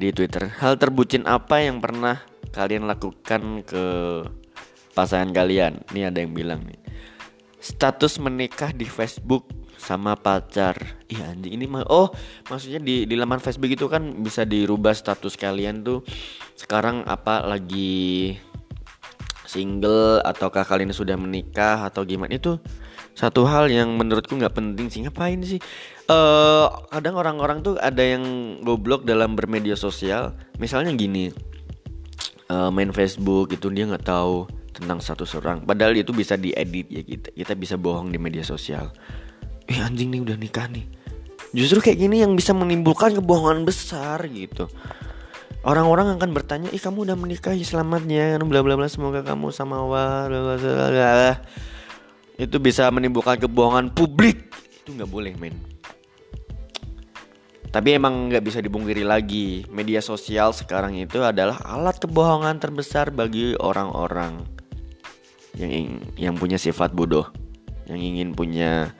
di 0.00 0.08
twitter. 0.08 0.48
Hal 0.48 0.80
terbucin 0.80 1.28
apa 1.28 1.60
yang 1.60 1.84
pernah 1.84 2.24
kalian 2.56 2.88
lakukan 2.88 3.60
ke 3.68 3.84
pasangan 4.96 5.36
kalian? 5.36 5.84
Ini 5.92 6.08
ada 6.08 6.24
yang 6.24 6.32
bilang 6.32 6.64
nih. 6.64 6.80
Status 7.60 8.16
menikah 8.16 8.72
di 8.72 8.88
Facebook 8.88 9.59
sama 9.80 10.12
pacar. 10.12 11.00
Iya 11.08 11.32
anjing 11.32 11.56
ini 11.56 11.64
mah 11.64 11.88
oh 11.88 12.12
maksudnya 12.52 12.78
di 12.78 13.08
di 13.08 13.16
laman 13.16 13.40
Facebook 13.40 13.72
itu 13.72 13.88
kan 13.88 14.20
bisa 14.20 14.44
dirubah 14.44 14.92
status 14.92 15.40
kalian 15.40 15.80
tuh. 15.80 16.04
Sekarang 16.52 17.08
apa 17.08 17.40
lagi 17.40 18.36
single 19.48 20.20
ataukah 20.20 20.68
kalian 20.68 20.92
sudah 20.92 21.16
menikah 21.16 21.88
atau 21.88 22.04
gimana? 22.04 22.36
Itu 22.36 22.60
satu 23.16 23.48
hal 23.48 23.72
yang 23.72 23.96
menurutku 23.96 24.36
nggak 24.36 24.52
penting 24.52 24.92
sih. 24.92 25.00
Ngapain 25.08 25.40
sih? 25.42 25.58
Uh, 26.06 26.68
kadang 26.92 27.16
orang-orang 27.16 27.64
tuh 27.64 27.80
ada 27.80 28.04
yang 28.04 28.22
goblok 28.60 29.08
dalam 29.08 29.32
bermedia 29.32 29.80
sosial. 29.80 30.36
Misalnya 30.60 30.92
gini 30.92 31.32
uh, 32.52 32.68
main 32.68 32.92
Facebook 32.92 33.56
itu 33.56 33.72
dia 33.72 33.88
nggak 33.88 34.04
tahu 34.04 34.44
tentang 34.76 35.00
satu 35.00 35.24
orang. 35.40 35.64
Padahal 35.64 35.96
itu 35.96 36.12
bisa 36.12 36.36
diedit 36.36 36.86
ya 36.92 37.02
kita 37.02 37.32
kita 37.32 37.52
bisa 37.56 37.74
bohong 37.80 38.12
di 38.12 38.20
media 38.20 38.44
sosial 38.44 38.92
eh 39.70 39.78
anjing 39.78 40.10
nih 40.10 40.20
udah 40.26 40.36
nikah 40.36 40.66
nih. 40.66 40.84
Justru 41.54 41.78
kayak 41.82 41.98
gini 41.98 42.22
yang 42.22 42.34
bisa 42.34 42.50
menimbulkan 42.50 43.14
kebohongan 43.14 43.62
besar 43.62 44.18
gitu. 44.26 44.66
Orang-orang 45.62 46.16
akan 46.18 46.30
bertanya 46.34 46.68
ih 46.72 46.80
kamu 46.80 47.10
udah 47.10 47.16
menikah 47.18 47.52
ya 47.54 47.62
selamatnya 47.62 48.40
bla 48.42 48.64
bla 48.64 48.74
bla 48.74 48.88
semoga 48.88 49.20
kamu 49.20 49.52
sama 49.52 49.84
bla 49.84 51.36
itu 52.40 52.56
bisa 52.56 52.88
menimbulkan 52.88 53.36
kebohongan 53.36 53.92
publik. 53.92 54.50
Itu 54.82 54.96
nggak 54.96 55.10
boleh 55.10 55.32
men. 55.36 55.54
Tapi 57.70 57.94
emang 57.94 58.32
nggak 58.32 58.42
bisa 58.42 58.58
dibungkiri 58.58 59.04
lagi. 59.06 59.68
Media 59.70 60.00
sosial 60.02 60.50
sekarang 60.56 60.96
itu 60.98 61.20
adalah 61.22 61.60
alat 61.62 62.00
kebohongan 62.00 62.58
terbesar 62.58 63.12
bagi 63.12 63.54
orang-orang 63.60 64.42
yang 65.54 66.00
yang 66.16 66.34
punya 66.38 66.56
sifat 66.56 66.94
bodoh 66.94 67.26
yang 67.90 67.98
ingin 67.98 68.32
punya 68.38 68.94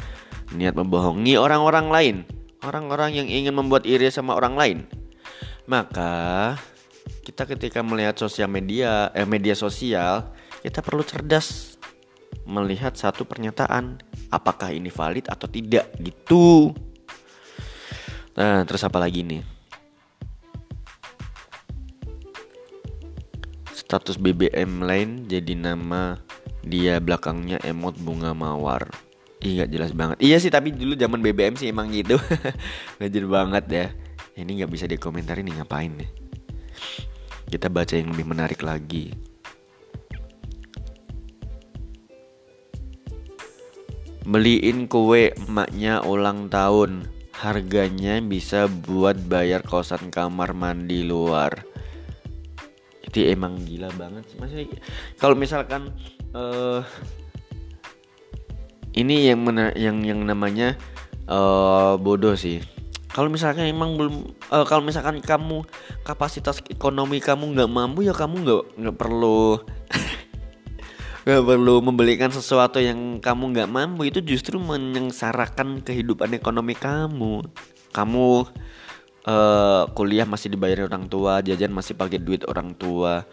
niat 0.55 0.75
membohongi 0.75 1.39
orang-orang 1.39 1.87
lain, 1.91 2.17
orang-orang 2.67 3.23
yang 3.23 3.29
ingin 3.31 3.55
membuat 3.55 3.87
iri 3.87 4.11
sama 4.11 4.35
orang 4.35 4.55
lain. 4.59 4.79
Maka 5.71 6.57
kita 7.23 7.47
ketika 7.47 7.81
melihat 7.85 8.19
sosial 8.19 8.51
media, 8.51 9.15
eh, 9.15 9.29
media 9.29 9.55
sosial, 9.55 10.35
kita 10.61 10.83
perlu 10.83 11.07
cerdas 11.07 11.79
melihat 12.43 12.99
satu 12.99 13.23
pernyataan, 13.23 14.03
apakah 14.35 14.75
ini 14.75 14.91
valid 14.91 15.31
atau 15.31 15.47
tidak 15.47 15.87
gitu. 16.03 16.75
Nah, 18.35 18.67
terus 18.67 18.83
apa 18.83 18.99
lagi 18.99 19.23
nih? 19.23 19.43
Status 23.75 24.19
BBM 24.23 24.87
lain 24.87 25.27
jadi 25.27 25.55
nama 25.59 26.19
dia 26.63 27.03
belakangnya 27.03 27.59
emot 27.67 27.99
bunga 27.99 28.31
mawar. 28.31 29.10
Iya 29.41 29.65
jelas 29.65 29.97
banget. 29.97 30.21
Iya 30.21 30.37
sih 30.37 30.53
tapi 30.53 30.69
dulu 30.69 30.93
zaman 30.93 31.25
BBM 31.25 31.57
sih 31.57 31.73
emang 31.73 31.89
gitu. 31.89 32.21
Ngajar 33.01 33.25
banget 33.25 33.65
ya. 33.73 33.87
Ini 34.37 34.51
nggak 34.63 34.73
bisa 34.73 34.85
dikomentarin 34.85 35.49
nih 35.49 35.57
ngapain 35.61 35.93
nih. 35.97 36.11
Kita 37.49 37.73
baca 37.73 37.97
yang 37.97 38.13
lebih 38.13 38.29
menarik 38.29 38.61
lagi. 38.61 39.17
Beliin 44.29 44.87
kue 44.87 45.33
emaknya 45.33 46.05
ulang 46.05 46.53
tahun. 46.53 47.09
Harganya 47.41 48.21
bisa 48.21 48.69
buat 48.69 49.17
bayar 49.25 49.65
kosan 49.65 50.13
kamar 50.13 50.53
mandi 50.53 51.01
luar. 51.01 51.65
Itu 53.01 53.25
emang 53.25 53.57
gila 53.65 53.89
banget 53.97 54.29
sih. 54.29 54.37
Maksudnya 54.37 54.69
kalau 55.17 55.33
misalkan 55.33 55.89
uh, 56.37 56.85
ini 58.95 59.31
yang 59.31 59.41
mana 59.43 59.71
yang 59.79 60.03
yang 60.03 60.23
namanya 60.27 60.75
uh, 61.31 61.95
bodoh 62.01 62.35
sih. 62.35 62.63
Kalau 63.11 63.27
misalkan 63.27 63.67
emang 63.67 63.99
belum 63.99 64.15
uh, 64.55 64.67
kalau 64.67 64.87
misalkan 64.87 65.19
kamu 65.19 65.67
kapasitas 66.07 66.63
ekonomi 66.71 67.19
kamu 67.19 67.59
nggak 67.59 67.71
mampu 67.71 68.07
ya 68.07 68.15
kamu 68.15 68.47
nggak 68.47 68.63
nggak 68.79 68.97
perlu 68.97 69.59
nggak 71.27 71.43
perlu 71.43 71.75
membelikan 71.83 72.31
sesuatu 72.31 72.79
yang 72.79 73.19
kamu 73.19 73.55
nggak 73.55 73.71
mampu. 73.71 74.07
Itu 74.07 74.23
justru 74.23 74.63
menyengsarakan 74.63 75.83
kehidupan 75.83 76.35
ekonomi 76.39 76.79
kamu. 76.79 77.47
Kamu 77.91 78.27
uh, 79.27 79.83
kuliah 79.93 80.27
masih 80.27 80.55
dibayar 80.55 80.87
orang 80.87 81.11
tua 81.11 81.43
jajan 81.43 81.75
masih 81.75 81.99
pakai 81.99 82.23
duit 82.23 82.47
orang 82.47 82.73
tua 82.79 83.27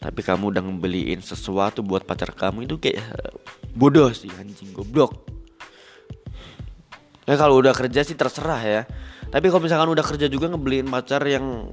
tapi 0.00 0.24
kamu 0.24 0.56
udah 0.56 0.64
ngebeliin 0.64 1.20
sesuatu 1.20 1.84
buat 1.84 2.08
pacar 2.08 2.32
kamu 2.32 2.64
itu 2.64 2.80
kayak 2.80 3.04
eh, 3.04 3.34
bodoh 3.76 4.08
sih 4.16 4.32
anjing 4.40 4.72
goblok. 4.72 5.12
Ya 7.28 7.36
kalau 7.36 7.60
udah 7.60 7.76
kerja 7.76 8.00
sih 8.02 8.16
terserah 8.16 8.62
ya. 8.64 8.82
Tapi 9.30 9.46
kalau 9.52 9.62
misalkan 9.62 9.92
udah 9.92 10.02
kerja 10.02 10.26
juga 10.26 10.50
ngebeliin 10.50 10.90
pacar 10.90 11.22
yang 11.28 11.70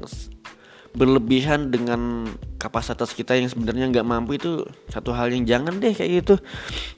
berlebihan 0.94 1.74
dengan 1.74 2.30
kapasitas 2.62 3.16
kita 3.16 3.34
yang 3.38 3.50
sebenarnya 3.50 3.90
nggak 3.90 4.08
mampu 4.08 4.38
itu 4.38 4.66
satu 4.92 5.14
hal 5.16 5.32
yang 5.34 5.48
jangan 5.48 5.80
deh 5.80 5.96
kayak 5.96 6.22
gitu. 6.22 6.36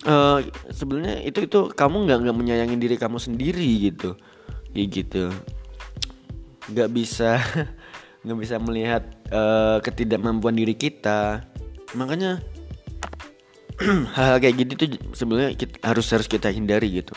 Uh, 0.03 0.43
sebenarnya 0.73 1.23
itu 1.23 1.45
itu 1.45 1.59
kamu 1.71 2.09
nggak 2.09 2.17
nggak 2.25 2.35
menyayangi 2.35 2.75
diri 2.75 2.95
kamu 2.97 3.21
sendiri 3.21 3.69
gitu. 3.93 4.17
Kayak 4.73 4.87
gitu. 4.91 5.23
Nggak 6.73 6.89
bisa 6.91 7.37
nggak 8.23 8.39
bisa 8.39 8.55
melihat 8.59 9.03
uh, 9.31 9.79
ketidakmampuan 9.79 10.55
diri 10.55 10.75
kita. 10.75 11.43
Makanya 11.95 12.43
hal-hal 14.15 14.37
kayak 14.43 14.55
gitu 14.59 14.73
tuh 14.75 14.87
sebenarnya 15.15 15.55
harus 15.83 16.07
harus 16.11 16.27
kita 16.27 16.51
hindari 16.51 16.99
gitu. 16.99 17.15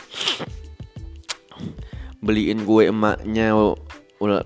Beliin 2.22 2.62
kue 2.62 2.86
emaknya 2.86 3.50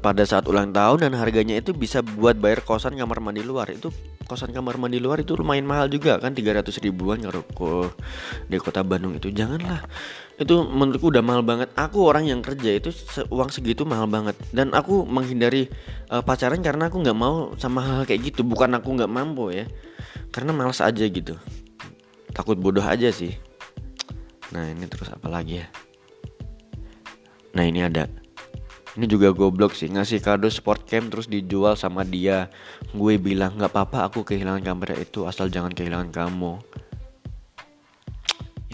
pada 0.00 0.24
saat 0.24 0.48
ulang 0.48 0.72
tahun 0.72 1.04
dan 1.04 1.12
harganya 1.20 1.60
itu 1.60 1.76
bisa 1.76 2.00
buat 2.00 2.40
bayar 2.40 2.64
kosan 2.64 2.96
kamar 2.96 3.20
mandi 3.20 3.44
luar. 3.44 3.68
Itu 3.68 3.92
kosan 4.24 4.56
kamar 4.56 4.80
mandi 4.80 4.96
luar 4.96 5.20
itu 5.20 5.36
lumayan 5.36 5.68
mahal 5.68 5.92
juga 5.92 6.16
kan 6.16 6.32
300 6.32 6.64
ribuan 6.80 7.20
kalau 7.20 7.44
di 8.48 8.56
kota 8.56 8.80
Bandung 8.80 9.20
itu. 9.20 9.28
Janganlah 9.28 9.84
itu 10.36 10.54
menurutku 10.68 11.08
udah 11.08 11.24
mahal 11.24 11.40
banget. 11.40 11.72
Aku 11.72 12.12
orang 12.12 12.28
yang 12.28 12.44
kerja 12.44 12.76
itu 12.76 12.92
uang 13.32 13.48
segitu 13.48 13.88
mahal 13.88 14.04
banget. 14.04 14.36
Dan 14.52 14.76
aku 14.76 15.08
menghindari 15.08 15.72
uh, 16.12 16.20
pacaran 16.20 16.60
karena 16.60 16.92
aku 16.92 17.00
nggak 17.00 17.16
mau 17.16 17.56
sama 17.56 17.80
hal, 17.80 17.94
hal 18.00 18.04
kayak 18.04 18.32
gitu. 18.32 18.44
Bukan 18.44 18.76
aku 18.76 18.92
nggak 19.00 19.08
mampu 19.08 19.56
ya. 19.56 19.64
Karena 20.28 20.52
malas 20.52 20.84
aja 20.84 21.04
gitu. 21.08 21.40
Takut 22.36 22.60
bodoh 22.60 22.84
aja 22.84 23.08
sih. 23.08 23.32
Nah 24.52 24.68
ini 24.68 24.84
terus 24.84 25.08
apa 25.08 25.24
lagi 25.32 25.64
ya? 25.64 25.66
Nah 27.56 27.64
ini 27.64 27.80
ada. 27.80 28.04
Ini 28.96 29.08
juga 29.08 29.32
goblok 29.32 29.72
sih. 29.72 29.88
Ngasih 29.88 30.20
kado 30.20 30.52
sport 30.52 30.84
cam 30.84 31.08
terus 31.08 31.32
dijual 31.32 31.80
sama 31.80 32.04
dia. 32.04 32.52
Gue 32.92 33.16
bilang 33.16 33.56
nggak 33.56 33.72
apa-apa 33.72 34.12
aku 34.12 34.20
kehilangan 34.20 34.60
kamera 34.60 35.00
itu 35.00 35.24
asal 35.24 35.48
jangan 35.48 35.72
kehilangan 35.72 36.12
kamu 36.12 36.60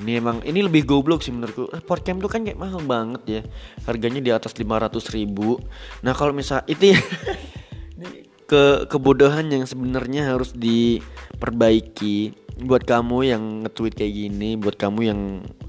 ini 0.02 0.18
emang 0.18 0.42
ini 0.42 0.60
lebih 0.66 0.82
goblok 0.82 1.22
sih 1.22 1.30
menurutku. 1.30 1.70
Sport 1.70 2.02
cam 2.02 2.18
tuh 2.18 2.26
kan 2.26 2.42
kayak 2.42 2.58
mahal 2.58 2.82
banget 2.82 3.22
ya. 3.24 3.40
Harganya 3.86 4.18
di 4.18 4.34
atas 4.34 4.52
500 4.58 4.90
ribu. 5.14 5.62
Nah 6.02 6.12
kalau 6.12 6.34
misal 6.34 6.66
itu 6.66 6.92
ya. 6.92 7.00
Ke 8.50 8.84
kebodohan 8.90 9.48
yang 9.48 9.64
sebenarnya 9.64 10.34
harus 10.34 10.52
diperbaiki. 10.52 12.34
Buat 12.66 12.84
kamu 12.84 13.18
yang 13.24 13.42
nge-tweet 13.64 13.96
kayak 13.96 14.12
gini 14.12 14.60
buat 14.60 14.76
kamu 14.76 15.00
yang 15.08 15.20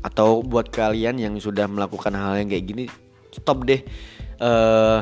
atau 0.03 0.43
buat 0.43 0.67
kalian 0.67 1.15
yang 1.15 1.33
sudah 1.39 1.63
melakukan 1.63 2.11
hal 2.11 2.43
yang 2.43 2.51
kayak 2.51 2.65
gini 2.67 2.83
stop 3.31 3.63
deh. 3.63 3.79
Uh, 4.43 4.99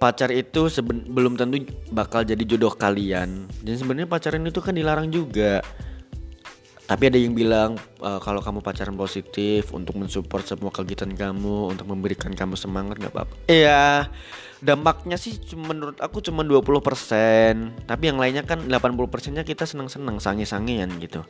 pacar 0.00 0.32
itu 0.32 0.64
belum 1.12 1.36
tentu 1.36 1.60
bakal 1.92 2.24
jadi 2.24 2.40
jodoh 2.48 2.72
kalian. 2.72 3.44
Dan 3.60 3.74
sebenarnya 3.76 4.08
pacaran 4.08 4.48
itu 4.48 4.64
kan 4.64 4.72
dilarang 4.72 5.12
juga 5.12 5.60
tapi 6.90 7.06
ada 7.06 7.14
yang 7.22 7.38
bilang 7.38 7.78
uh, 8.02 8.18
kalau 8.18 8.42
kamu 8.42 8.66
pacaran 8.66 8.98
positif 8.98 9.70
untuk 9.70 9.94
mensupport 9.94 10.42
semua 10.42 10.74
kegiatan 10.74 11.14
kamu 11.14 11.70
untuk 11.70 11.86
memberikan 11.86 12.34
kamu 12.34 12.58
semangat 12.58 12.98
nggak 12.98 13.14
apa-apa. 13.14 13.34
Iya 13.46 14.10
dampaknya 14.58 15.14
sih 15.14 15.38
menurut 15.54 16.02
aku 16.02 16.18
cuma 16.18 16.42
20% 16.42 17.86
tapi 17.86 18.02
yang 18.10 18.18
lainnya 18.18 18.42
kan 18.42 18.66
80% 18.66 19.38
nya 19.38 19.46
kita 19.46 19.70
senang-senang 19.70 20.18
sange-sangean 20.18 20.90
gitu. 20.98 21.22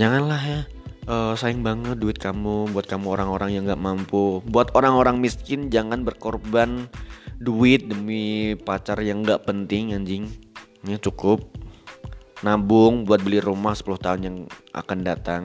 Janganlah 0.00 0.40
ya 0.40 0.60
uh, 1.04 1.36
sayang 1.36 1.60
banget 1.60 2.00
duit 2.00 2.16
kamu 2.16 2.72
buat 2.72 2.88
kamu 2.88 3.12
orang-orang 3.12 3.52
yang 3.52 3.68
nggak 3.68 3.76
mampu. 3.76 4.40
Buat 4.48 4.72
orang-orang 4.72 5.20
miskin 5.20 5.68
jangan 5.68 6.00
berkorban 6.00 6.88
duit 7.36 7.92
demi 7.92 8.56
pacar 8.56 8.96
yang 9.04 9.20
nggak 9.20 9.44
penting 9.44 9.92
anjing. 9.92 10.32
Ini 10.80 10.96
cukup 10.96 11.61
nabung 12.42 13.06
buat 13.06 13.22
beli 13.22 13.38
rumah 13.38 13.74
10 13.74 14.02
tahun 14.02 14.20
yang 14.26 14.36
akan 14.74 14.98
datang 15.06 15.42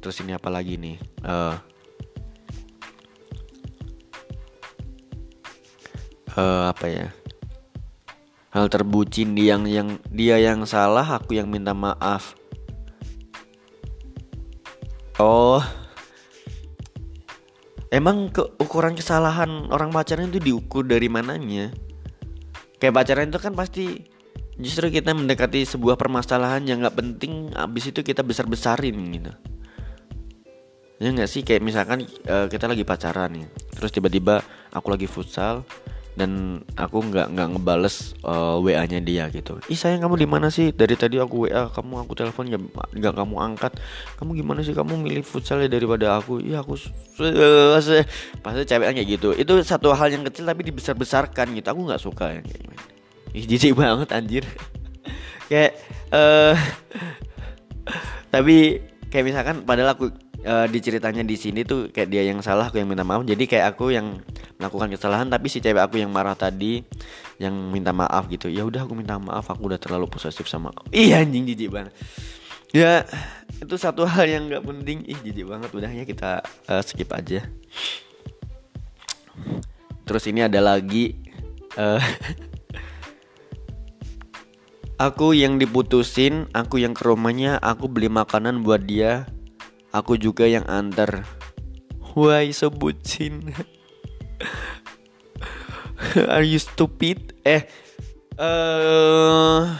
terus 0.00 0.18
ini 0.24 0.32
apa 0.32 0.48
lagi 0.48 0.80
nih 0.80 0.96
uh, 1.24 1.56
uh, 6.34 6.64
apa 6.72 6.86
ya 6.88 7.08
hal 8.56 8.72
terbucin 8.72 9.36
dia 9.36 9.54
yang 9.56 9.68
yang 9.68 9.88
dia 10.08 10.40
yang 10.40 10.64
salah 10.64 11.04
aku 11.04 11.36
yang 11.36 11.46
minta 11.52 11.76
maaf 11.76 12.36
Oh. 15.16 15.64
Emang 17.88 18.28
ke 18.28 18.44
ukuran 18.60 18.92
kesalahan 18.92 19.72
orang 19.72 19.88
pacaran 19.88 20.28
itu 20.28 20.36
diukur 20.44 20.84
dari 20.84 21.08
mananya? 21.08 21.72
Kayak 22.76 22.94
pacaran 22.94 23.28
itu 23.32 23.40
kan 23.40 23.52
pasti 23.56 23.86
justru 24.56 24.88
kita 24.88 25.12
mendekati 25.12 25.64
sebuah 25.64 25.96
permasalahan 26.00 26.64
yang 26.64 26.84
nggak 26.84 26.96
penting, 26.96 27.52
abis 27.52 27.92
itu 27.92 28.00
kita 28.00 28.20
besar 28.24 28.48
besarin 28.48 28.96
gitu. 29.12 29.32
Ya 30.96 31.12
nggak 31.12 31.28
sih 31.28 31.44
kayak 31.44 31.60
misalkan 31.60 32.08
uh, 32.28 32.48
kita 32.48 32.64
lagi 32.64 32.84
pacaran 32.84 33.28
nih, 33.36 33.44
terus 33.76 33.92
tiba-tiba 33.92 34.40
aku 34.72 34.88
lagi 34.88 35.04
futsal, 35.04 35.60
dan 36.16 36.64
aku 36.80 37.04
nggak 37.12 37.36
nggak 37.36 37.48
ngebales 37.54 38.16
uh, 38.24 38.56
eh, 38.56 38.80
wa-nya 38.80 39.00
dia 39.04 39.28
gitu. 39.28 39.60
Ih 39.68 39.76
sayang 39.76 40.00
kamu 40.00 40.24
di 40.24 40.28
mana 40.28 40.48
sih? 40.48 40.72
Dari 40.72 40.96
tadi 40.96 41.20
aku 41.20 41.44
wa 41.44 41.68
kamu 41.68 42.08
aku 42.08 42.12
telepon 42.16 42.48
nggak 42.48 43.14
kamu 43.14 43.36
angkat. 43.36 43.76
Kamu 44.16 44.32
gimana 44.32 44.64
sih? 44.64 44.72
Kamu 44.72 44.96
milih 44.96 45.20
futsal 45.20 45.60
ya 45.60 45.68
daripada 45.68 46.16
aku? 46.16 46.40
Iya 46.40 46.64
aku 46.64 46.80
pasti 48.44 48.60
ceweknya 48.64 48.92
kayak 48.96 49.08
gitu. 49.20 49.28
Itu 49.36 49.60
satu 49.60 49.92
hal 49.92 50.08
yang 50.08 50.24
kecil 50.24 50.48
tapi 50.48 50.64
dibesar-besarkan 50.64 51.52
gitu. 51.52 51.68
Aku 51.68 51.80
nggak 51.84 52.00
suka 52.00 52.40
yang 52.40 52.44
kayak 52.48 52.64
gimana. 52.64 52.84
Ih 53.36 53.44
jijik 53.44 53.76
banget 53.76 54.08
anjir. 54.16 54.44
kayak 55.52 55.76
uh, 56.16 56.56
tapi 58.34 58.80
kayak 59.12 59.24
misalkan 59.28 59.56
padahal 59.68 59.92
aku 59.92 60.10
uh, 60.46 60.66
di 60.70 60.78
ceritanya 60.78 61.26
di 61.26 61.34
sini 61.34 61.66
tuh 61.66 61.90
kayak 61.90 62.08
dia 62.08 62.22
yang 62.22 62.38
salah 62.40 62.70
aku 62.70 62.78
yang 62.78 62.88
minta 62.88 63.02
maaf. 63.02 63.26
Jadi 63.26 63.44
kayak 63.50 63.76
aku 63.76 63.92
yang 63.92 64.22
melakukan 64.56 64.94
kesalahan 64.94 65.26
tapi 65.26 65.50
si 65.50 65.58
cewek 65.58 65.82
aku 65.82 65.98
yang 65.98 66.14
marah 66.14 66.38
tadi 66.38 66.86
yang 67.42 67.52
minta 67.74 67.90
maaf 67.90 68.30
gitu. 68.30 68.46
Ya 68.46 68.62
udah 68.62 68.86
aku 68.86 68.94
minta 68.94 69.18
maaf 69.18 69.50
aku 69.50 69.68
udah 69.68 69.76
terlalu 69.76 70.06
posesif 70.06 70.46
sama 70.46 70.70
iya 70.94 71.20
anjing 71.20 71.44
jijik 71.44 71.74
banget. 71.74 71.92
Ya 72.70 73.04
itu 73.58 73.74
satu 73.74 74.06
hal 74.12 74.30
yang 74.30 74.46
nggak 74.46 74.64
penting. 74.64 75.02
Ih 75.04 75.18
jijik 75.20 75.50
banget. 75.50 75.68
Udahnya 75.74 76.06
kita 76.06 76.40
uh, 76.70 76.82
skip 76.86 77.10
aja. 77.10 77.44
Terus 80.06 80.24
ini 80.30 80.46
ada 80.46 80.62
lagi 80.62 81.18
uh, 81.74 81.98
Aku 84.96 85.36
yang 85.36 85.60
diputusin, 85.60 86.48
aku 86.56 86.80
yang 86.80 86.96
ke 86.96 87.04
rumahnya, 87.04 87.60
aku 87.60 87.84
beli 87.84 88.08
makanan 88.08 88.64
buat 88.64 88.80
dia, 88.88 89.28
Aku 89.96 90.20
juga 90.20 90.44
yang 90.44 90.68
antar. 90.68 91.24
Why 92.12 92.52
so 92.52 92.68
bucin? 92.68 93.56
Are 96.36 96.44
you 96.44 96.60
stupid? 96.60 97.32
Eh, 97.40 97.64
uh, 98.36 99.72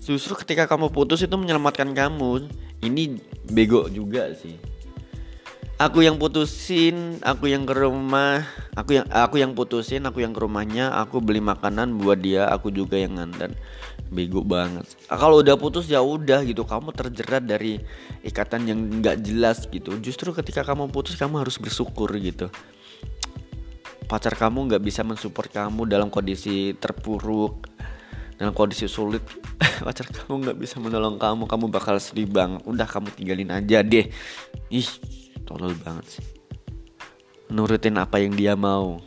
justru 0.00 0.32
ketika 0.40 0.64
kamu 0.64 0.88
putus 0.88 1.20
itu 1.20 1.36
menyelamatkan 1.36 1.92
kamu. 1.92 2.48
Ini 2.80 3.20
bego 3.52 3.92
juga 3.92 4.32
sih. 4.32 4.56
Aku 5.76 6.00
yang 6.00 6.16
putusin, 6.16 7.20
aku 7.20 7.52
yang 7.52 7.68
ke 7.68 7.76
rumah, 7.76 8.48
aku 8.72 9.02
yang 9.02 9.06
aku 9.12 9.36
yang 9.36 9.52
putusin, 9.52 10.08
aku 10.08 10.24
yang 10.24 10.32
ke 10.32 10.40
rumahnya, 10.40 10.96
aku 10.96 11.20
beli 11.20 11.44
makanan 11.44 12.00
buat 12.00 12.24
dia, 12.24 12.48
aku 12.48 12.72
juga 12.72 12.96
yang 12.96 13.20
ngantar 13.20 13.52
bego 14.12 14.44
banget. 14.44 14.84
Ah, 15.08 15.16
kalau 15.16 15.40
udah 15.40 15.56
putus 15.56 15.88
ya 15.88 16.04
udah 16.04 16.44
gitu. 16.44 16.62
Kamu 16.68 16.92
terjerat 16.92 17.42
dari 17.48 17.80
ikatan 18.20 18.68
yang 18.68 18.78
nggak 19.00 19.24
jelas 19.24 19.64
gitu. 19.72 19.96
Justru 19.98 20.36
ketika 20.36 20.62
kamu 20.62 20.92
putus 20.92 21.16
kamu 21.16 21.40
harus 21.40 21.56
bersyukur 21.56 22.12
gitu. 22.20 22.52
Pacar 24.06 24.36
kamu 24.36 24.68
nggak 24.68 24.82
bisa 24.84 25.00
mensupport 25.00 25.48
kamu 25.48 25.88
dalam 25.88 26.12
kondisi 26.12 26.76
terpuruk 26.76 27.72
dalam 28.42 28.58
kondisi 28.58 28.90
sulit. 28.90 29.22
Pacar 29.86 30.10
kamu 30.10 30.50
nggak 30.50 30.58
bisa 30.58 30.82
menolong 30.82 31.14
kamu 31.14 31.46
kamu 31.46 31.70
bakal 31.70 31.94
sedih 32.02 32.26
banget 32.26 32.66
udah 32.66 32.86
kamu 32.90 33.08
tinggalin 33.14 33.50
aja 33.54 33.86
deh. 33.86 34.10
Ih 34.66 34.90
tolol 35.46 35.78
banget 35.78 36.18
sih. 36.18 36.24
Nurutin 37.54 37.94
apa 38.02 38.18
yang 38.18 38.34
dia 38.34 38.58
mau. 38.58 38.98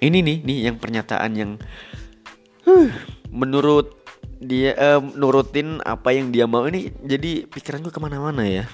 Ini 0.00 0.22
nih 0.24 0.38
nih 0.46 0.58
yang 0.70 0.76
pernyataan 0.80 1.32
yang 1.36 1.52
menurut 3.30 4.00
dia 4.40 4.72
uh, 4.80 5.00
nurutin 5.14 5.84
apa 5.84 6.16
yang 6.16 6.32
dia 6.32 6.48
mau 6.48 6.64
ini 6.64 6.88
jadi 7.04 7.44
pikiran 7.44 7.84
gue 7.84 7.92
ke 7.92 8.00
mana-mana 8.00 8.42
ya. 8.48 8.64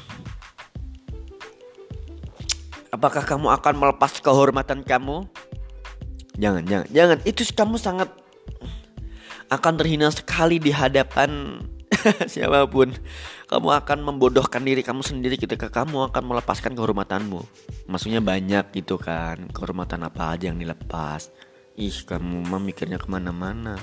Apakah 2.94 3.26
kamu 3.26 3.50
akan 3.50 3.74
melepas 3.76 4.22
kehormatan 4.22 4.86
kamu? 4.86 5.26
Jangan 6.38 6.62
jangan 6.64 6.88
jangan. 6.94 7.18
Itu 7.26 7.42
kamu 7.42 7.76
sangat 7.82 8.08
akan 9.50 9.74
terhina 9.78 10.08
sekali 10.14 10.62
di 10.62 10.70
hadapan 10.70 11.60
siapa 12.32 12.64
pun. 12.70 12.94
Kamu 13.46 13.68
akan 13.74 13.98
membodohkan 14.06 14.62
diri 14.62 14.86
kamu 14.86 15.02
sendiri 15.02 15.34
ketika 15.34 15.66
kamu 15.66 16.14
akan 16.14 16.22
melepaskan 16.30 16.78
kehormatanmu. 16.78 17.42
Maksudnya 17.90 18.22
banyak 18.22 18.70
gitu 18.70 19.02
kan 19.02 19.50
kehormatan 19.50 20.06
apa 20.06 20.38
aja 20.38 20.50
yang 20.54 20.62
dilepas 20.62 21.30
ih 21.76 21.96
kamu 22.08 22.48
mah 22.48 22.60
mikirnya 22.60 22.96
ke 22.96 23.06
mana-mana. 23.06 23.76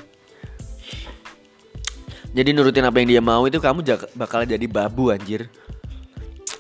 Jadi 2.34 2.50
nurutin 2.50 2.90
apa 2.90 2.98
yang 2.98 3.10
dia 3.14 3.22
mau 3.22 3.46
itu 3.46 3.62
kamu 3.62 3.86
bakal 4.18 4.42
jadi 4.44 4.66
babu 4.66 5.14
anjir. 5.14 5.54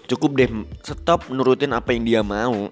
Cukup 0.05 0.37
deh 0.37 0.49
stop 0.85 1.33
nurutin 1.33 1.73
apa 1.73 1.91
yang 1.97 2.05
dia 2.05 2.21
mau. 2.21 2.69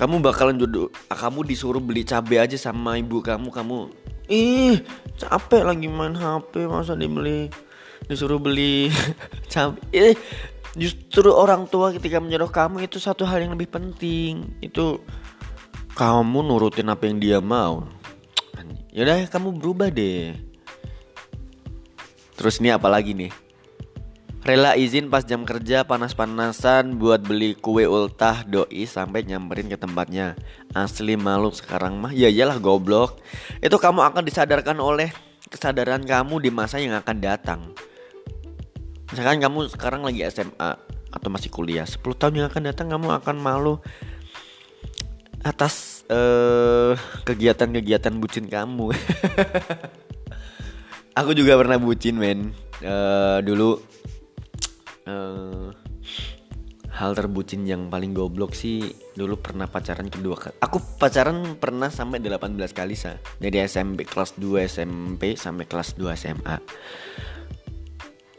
Kamu 0.00 0.24
bakalan 0.24 0.56
jodoh 0.56 0.88
kamu 1.12 1.44
disuruh 1.44 1.82
beli 1.82 2.06
cabai 2.08 2.40
aja 2.40 2.56
sama 2.56 2.96
ibu 2.96 3.18
kamu 3.18 3.50
kamu 3.50 3.90
ih 4.30 4.78
capek 5.18 5.66
lagi 5.66 5.90
main 5.90 6.14
HP 6.14 6.70
masa 6.70 6.94
dibeli 6.94 7.50
disuruh 8.06 8.38
beli 8.38 8.94
cabai 9.52 9.82
eh 9.90 10.14
justru 10.72 11.28
orang 11.28 11.68
tua 11.68 11.92
ketika 11.92 12.16
menyuruh 12.22 12.48
kamu 12.48 12.88
itu 12.88 12.96
satu 12.96 13.28
hal 13.28 13.44
yang 13.44 13.52
lebih 13.52 13.68
penting. 13.68 14.56
Itu 14.64 15.04
kamu 15.92 16.40
nurutin 16.40 16.88
apa 16.88 17.04
yang 17.04 17.20
dia 17.20 17.38
mau 17.44 17.84
yaudah 18.92 19.28
kamu 19.28 19.56
berubah 19.56 19.92
deh 19.92 20.36
terus 22.36 22.60
ini 22.60 22.72
apa 22.72 22.88
lagi 22.88 23.12
nih 23.12 23.32
Rela 24.42 24.74
izin 24.74 25.06
pas 25.06 25.22
jam 25.22 25.46
kerja 25.46 25.86
panas-panasan 25.86 26.98
buat 26.98 27.22
beli 27.22 27.54
kue 27.54 27.86
ultah 27.86 28.42
doi 28.42 28.90
sampai 28.90 29.22
nyamperin 29.22 29.70
ke 29.70 29.78
tempatnya. 29.78 30.34
Asli 30.74 31.14
malu 31.14 31.54
sekarang 31.54 32.02
mah. 32.02 32.10
Ya 32.10 32.26
iyalah 32.26 32.58
goblok. 32.58 33.22
Itu 33.62 33.78
kamu 33.78 34.02
akan 34.02 34.26
disadarkan 34.26 34.82
oleh 34.82 35.14
kesadaran 35.46 36.02
kamu 36.02 36.42
di 36.42 36.50
masa 36.50 36.82
yang 36.82 36.98
akan 36.98 37.22
datang. 37.22 37.70
Misalkan 39.14 39.38
kamu 39.46 39.70
sekarang 39.70 40.02
lagi 40.02 40.26
SMA 40.26 40.74
atau 41.14 41.28
masih 41.30 41.46
kuliah, 41.46 41.86
10 41.86 42.02
tahun 42.18 42.42
yang 42.42 42.46
akan 42.50 42.62
datang 42.66 42.90
kamu 42.90 43.22
akan 43.22 43.38
malu 43.38 43.78
atas 45.42 46.06
kegiatan 46.06 47.26
kegiatan-kegiatan 47.26 48.14
bucin 48.18 48.46
kamu. 48.46 48.92
Aku 51.18 51.36
juga 51.36 51.60
pernah 51.60 51.76
bucin, 51.76 52.16
men. 52.16 52.56
Uh, 52.82 53.38
dulu 53.44 53.78
uh, 55.06 55.70
hal 56.92 57.16
terbucin 57.16 57.64
yang 57.64 57.88
paling 57.88 58.12
goblok 58.12 58.52
sih 58.52 58.92
dulu 59.16 59.40
pernah 59.40 59.68
pacaran 59.68 60.08
kedua 60.08 60.36
kali. 60.36 60.56
Aku 60.60 60.78
pacaran 61.00 61.56
pernah 61.56 61.88
sampai 61.88 62.20
18 62.20 62.52
kali 62.72 62.94
sa. 62.96 63.16
Dari 63.40 63.64
SMP 63.64 64.04
kelas 64.04 64.36
2 64.36 64.68
SMP 64.68 65.36
sampai 65.36 65.64
kelas 65.68 65.96
2 65.96 66.12
SMA. 66.16 66.56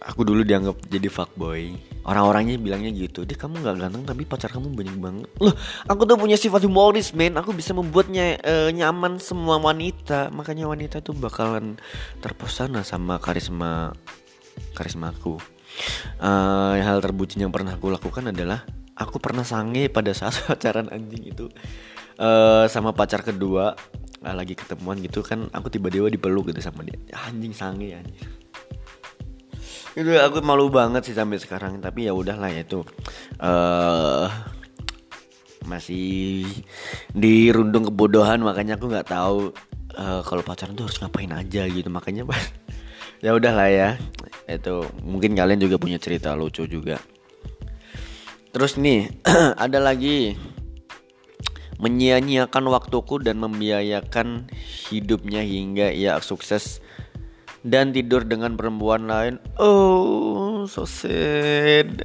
Aku 0.04 0.28
dulu 0.28 0.44
dianggap 0.44 0.84
jadi 0.92 1.08
fuckboy. 1.08 1.80
Orang-orangnya 2.04 2.60
bilangnya 2.60 2.92
gitu. 2.92 3.24
Dia 3.24 3.40
kamu 3.40 3.64
nggak 3.64 3.76
ganteng 3.80 4.04
tapi 4.04 4.28
pacar 4.28 4.52
kamu 4.52 4.76
banyak 4.76 4.98
banget. 5.00 5.30
Loh, 5.40 5.56
aku 5.88 6.04
tuh 6.04 6.20
punya 6.20 6.36
sifat 6.36 6.68
humoris, 6.68 7.16
men. 7.16 7.40
Aku 7.40 7.56
bisa 7.56 7.72
membuatnya 7.72 8.36
uh, 8.44 8.68
nyaman 8.68 9.24
semua 9.24 9.56
wanita. 9.64 10.28
Makanya 10.36 10.68
wanita 10.68 11.00
tuh 11.00 11.16
bakalan 11.16 11.80
terpesona 12.20 12.84
sama 12.84 13.16
karisma 13.24 13.96
karismaku 14.74 15.38
uh, 16.22 16.78
hal 16.78 17.02
terbucin 17.02 17.46
yang 17.46 17.54
pernah 17.54 17.78
aku 17.78 17.90
lakukan 17.90 18.30
adalah 18.30 18.66
aku 18.94 19.18
pernah 19.18 19.46
sange 19.46 19.90
pada 19.90 20.14
saat 20.14 20.38
pacaran 20.46 20.90
anjing 20.90 21.34
itu 21.34 21.50
uh, 22.22 22.66
sama 22.70 22.94
pacar 22.94 23.26
kedua 23.26 23.74
lagi 24.24 24.56
ketemuan 24.56 24.96
gitu 25.04 25.20
kan 25.20 25.52
aku 25.52 25.68
tiba-tiba 25.68 26.08
dipeluk 26.08 26.48
gitu 26.56 26.64
sama 26.64 26.88
dia 26.88 26.96
anjing 27.28 27.52
sange 27.52 27.92
anjing 27.92 28.16
itu 29.94 30.10
aku 30.18 30.42
malu 30.42 30.74
banget 30.74 31.06
sih 31.06 31.16
sampai 31.16 31.38
sekarang 31.38 31.78
tapi 31.78 32.10
ya 32.10 32.14
udahlah 32.18 32.50
ya 32.50 32.66
itu. 32.66 32.82
Uh, 33.38 34.26
masih 35.64 36.44
dirundung 37.16 37.88
kebodohan 37.88 38.44
makanya 38.44 38.76
aku 38.76 38.92
nggak 38.92 39.08
tahu 39.08 39.56
uh, 39.96 40.20
kalau 40.28 40.44
pacaran 40.44 40.76
tuh 40.76 40.90
harus 40.90 41.00
ngapain 41.00 41.32
aja 41.32 41.70
gitu. 41.70 41.88
Makanya 41.94 42.26
ya 43.26 43.32
udahlah 43.38 43.70
ya. 43.70 43.90
Itu 44.50 44.86
mungkin 45.06 45.38
kalian 45.38 45.62
juga 45.62 45.78
punya 45.78 46.02
cerita 46.02 46.34
lucu 46.34 46.66
juga. 46.66 47.00
Terus 48.54 48.78
nih 48.78 49.10
ada 49.66 49.80
lagi. 49.82 50.36
Menyia-nyiakan 51.84 52.64
waktuku 52.72 53.20
dan 53.20 53.44
membiayakan 53.44 54.48
hidupnya 54.88 55.44
hingga 55.44 55.92
ia 55.92 56.16
sukses 56.24 56.80
dan 57.64 57.96
tidur 57.96 58.28
dengan 58.28 58.54
perempuan 58.60 59.08
lain 59.08 59.40
oh 59.58 60.68
so 60.68 60.84
sad 60.84 62.04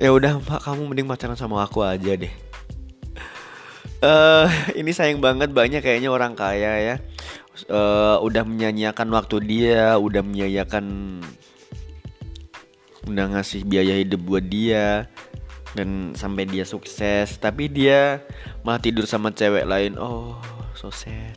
ya 0.00 0.08
udah 0.14 0.38
pak 0.40 0.64
kamu 0.64 0.86
mending 0.90 1.10
pacaran 1.10 1.36
sama 1.36 1.66
aku 1.66 1.82
aja 1.82 2.14
deh 2.16 2.32
uh, 4.00 4.46
ini 4.78 4.94
sayang 4.94 5.18
banget 5.18 5.50
banyak 5.50 5.82
kayaknya 5.82 6.08
orang 6.08 6.38
kaya 6.38 6.72
ya 6.78 6.96
uh, 7.68 8.16
udah 8.22 8.46
menyanyiakan 8.46 9.08
waktu 9.12 9.36
dia, 9.44 9.98
udah 10.00 10.22
menyanyiakan 10.24 11.18
udah 13.08 13.24
ngasih 13.36 13.66
biaya 13.66 13.98
hidup 13.98 14.22
buat 14.22 14.44
dia 14.46 15.10
dan 15.74 16.14
sampai 16.14 16.46
dia 16.46 16.64
sukses, 16.64 17.36
tapi 17.36 17.68
dia 17.68 18.22
malah 18.62 18.80
tidur 18.80 19.04
sama 19.04 19.34
cewek 19.34 19.66
lain. 19.66 19.98
Oh, 19.98 20.38
so 20.72 20.88
sad. 20.88 21.36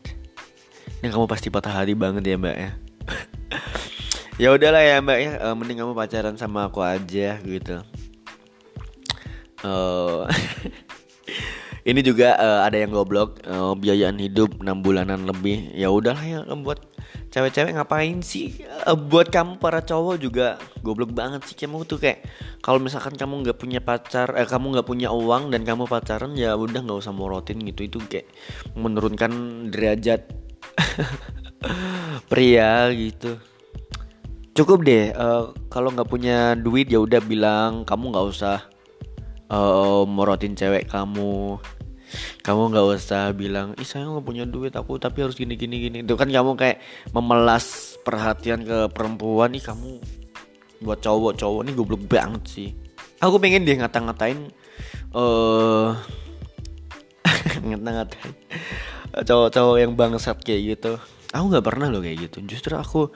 Ini 1.01 1.12
kamu 1.12 1.27
pasti 1.27 1.51
patah 1.51 1.84
hati 1.84 1.97
banget 1.97 2.23
ya, 2.23 2.36
Mbak 2.39 2.58
ya. 2.58 2.71
Ya 4.41 4.50
udahlah 4.54 4.82
ya, 4.82 4.98
Mbak 5.02 5.19
ya. 5.22 5.32
Uh, 5.41 5.56
mending 5.58 5.78
kamu 5.82 5.93
pacaran 5.93 6.36
sama 6.38 6.65
aku 6.69 6.82
aja 6.82 7.38
gitu. 7.41 7.86
Uh, 9.63 10.28
ini 11.89 12.02
juga 12.04 12.36
uh, 12.36 12.60
ada 12.67 12.82
yang 12.82 12.91
goblok 12.91 13.39
uh, 13.48 13.78
biayaan 13.78 14.17
hidup 14.17 14.60
6 14.60 14.65
bulanan 14.82 15.24
lebih. 15.30 15.72
Ya 15.78 15.93
udahlah 15.93 16.26
ya 16.26 16.41
buat 16.50 16.82
cewek-cewek 17.30 17.78
ngapain 17.78 18.19
sih? 18.26 18.65
Uh, 18.84 18.98
buat 18.98 19.30
kamu 19.30 19.62
para 19.62 19.86
cowok 19.86 20.17
juga 20.17 20.58
goblok 20.82 21.13
banget 21.13 21.46
sih. 21.46 21.56
Kamu 21.56 21.86
tuh 21.86 22.02
kayak 22.02 22.26
kalau 22.65 22.82
misalkan 22.82 23.13
kamu 23.13 23.46
nggak 23.46 23.58
punya 23.62 23.80
pacar 23.86 24.34
eh 24.34 24.50
kamu 24.50 24.80
nggak 24.80 24.88
punya 24.89 25.13
uang 25.13 25.54
dan 25.54 25.62
kamu 25.62 25.86
pacaran 25.86 26.34
ya 26.34 26.58
udah 26.58 26.82
nggak 26.82 27.00
usah 27.00 27.13
morotin 27.13 27.62
gitu. 27.62 27.86
Itu 27.86 27.98
kayak 28.04 28.28
menurunkan 28.74 29.32
derajat 29.69 30.26
pria 32.30 32.89
gitu 32.91 33.52
cukup 34.53 34.85
deh 34.85 35.09
uh, 35.17 35.53
kalau 35.67 35.89
nggak 35.89 36.09
punya 36.09 36.53
duit 36.53 36.85
ya 36.89 37.01
udah 37.01 37.21
bilang 37.25 37.81
kamu 37.89 38.13
nggak 38.13 38.27
usah 38.29 38.57
uh, 39.49 40.05
morotin 40.05 40.53
cewek 40.57 40.89
kamu. 40.89 41.57
Kamu 42.45 42.69
nggak 42.69 42.85
usah 42.93 43.33
bilang 43.33 43.73
ih 43.81 43.87
saya 43.87 44.05
nggak 44.05 44.25
punya 44.25 44.45
duit 44.45 44.69
aku 44.77 45.01
tapi 45.01 45.25
harus 45.25 45.33
gini 45.33 45.57
gini 45.57 45.81
gini 45.81 45.97
itu 46.05 46.13
kan 46.13 46.29
kamu 46.29 46.53
kayak 46.53 46.77
memelas 47.09 47.97
perhatian 48.05 48.61
ke 48.61 48.85
perempuan 48.93 49.49
nih 49.49 49.65
kamu 49.65 49.97
buat 50.85 51.01
cowok-cowok 51.01 51.61
nih 51.65 51.73
goblok 51.73 52.03
banget 52.05 52.43
sih. 52.45 52.69
Aku 53.17 53.41
pengen 53.41 53.65
dia 53.65 53.81
ngata-ngatain 53.81 54.53
eh 55.13 55.17
uh, 55.17 55.97
ngata-ngatain 57.73 58.33
cowok-cowok 59.25 59.77
yang 59.81 59.97
bangsat 59.97 60.37
kayak 60.45 60.77
gitu. 60.77 61.01
Aku 61.33 61.49
nggak 61.49 61.65
pernah 61.65 61.89
loh 61.89 62.05
kayak 62.05 62.29
gitu. 62.29 62.45
Justru 62.45 62.77
aku 62.77 63.09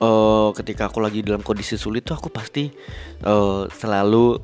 uh, 0.00 0.50
ketika 0.56 0.88
aku 0.88 0.98
lagi 1.04 1.20
dalam 1.20 1.44
kondisi 1.44 1.76
sulit 1.76 2.08
tuh 2.08 2.16
aku 2.16 2.32
pasti 2.32 2.72
uh, 3.24 3.68
selalu 3.70 4.40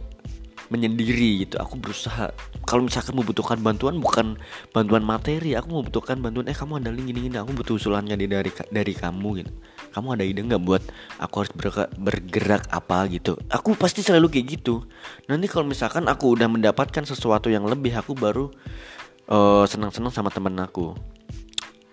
menyendiri 0.66 1.47
gitu. 1.47 1.57
Aku 1.62 1.79
berusaha. 1.79 2.35
Kalau 2.66 2.83
misalkan 2.83 3.14
membutuhkan 3.14 3.59
bantuan 3.62 4.03
bukan 4.03 4.35
bantuan 4.75 5.07
materi 5.07 5.55
aku 5.55 5.71
membutuhkan 5.71 6.19
bantuan 6.19 6.51
eh 6.51 6.57
kamu 6.57 6.83
ada 6.83 6.90
link 6.90 7.14
gini 7.14 7.31
gini 7.31 7.37
aku 7.38 7.55
butuh 7.55 7.79
usulannya 7.79 8.19
dari 8.19 8.51
dari 8.51 8.92
kamu 8.95 9.29
gitu. 9.42 9.53
Kamu 9.95 10.19
ada 10.19 10.25
ide 10.27 10.42
nggak 10.42 10.62
buat 10.66 10.83
aku 11.23 11.35
harus 11.40 11.53
bergerak, 11.55 11.90
bergerak 11.97 12.62
apa? 12.69 13.07
gitu. 13.09 13.38
Aku 13.49 13.79
pasti 13.79 14.03
selalu 14.03 14.29
kayak 14.29 14.47
gitu. 14.61 14.83
Nanti 15.31 15.47
kalau 15.47 15.71
misalkan 15.71 16.11
aku 16.11 16.35
udah 16.35 16.51
mendapatkan 16.51 17.07
sesuatu 17.07 17.47
yang 17.49 17.64
lebih 17.64 17.95
aku 17.95 18.19
baru 18.19 18.51
uh, 19.31 19.64
senang-senang 19.64 20.11
sama 20.11 20.29
temen 20.35 20.59
aku. 20.59 20.99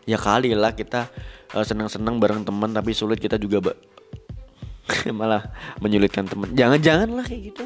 Ya 0.03 0.19
kali 0.19 0.51
lah 0.51 0.75
kita 0.75 1.07
uh, 1.53 1.65
senang-senang 1.65 2.17
bareng 2.17 2.41
teman 2.43 2.73
tapi 2.73 2.91
sulit 2.91 3.21
kita 3.21 3.37
juga 3.37 3.73
malah 5.19 5.47
menyulitkan 5.79 6.27
teman. 6.27 6.51
Jangan-jangan 6.51 7.09
lah 7.13 7.25
kayak 7.25 7.53
gitu. 7.53 7.65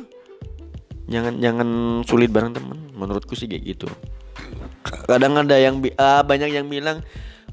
Jangan 1.07 1.39
jangan 1.39 1.67
sulit 2.03 2.29
bareng 2.29 2.51
temen 2.51 2.77
menurutku 2.93 3.33
sih 3.33 3.47
kayak 3.47 3.63
gitu. 3.63 3.87
Kadang 5.07 5.39
ada 5.39 5.55
yang 5.55 5.79
uh, 5.79 6.23
banyak 6.23 6.51
yang 6.51 6.67
bilang 6.67 6.99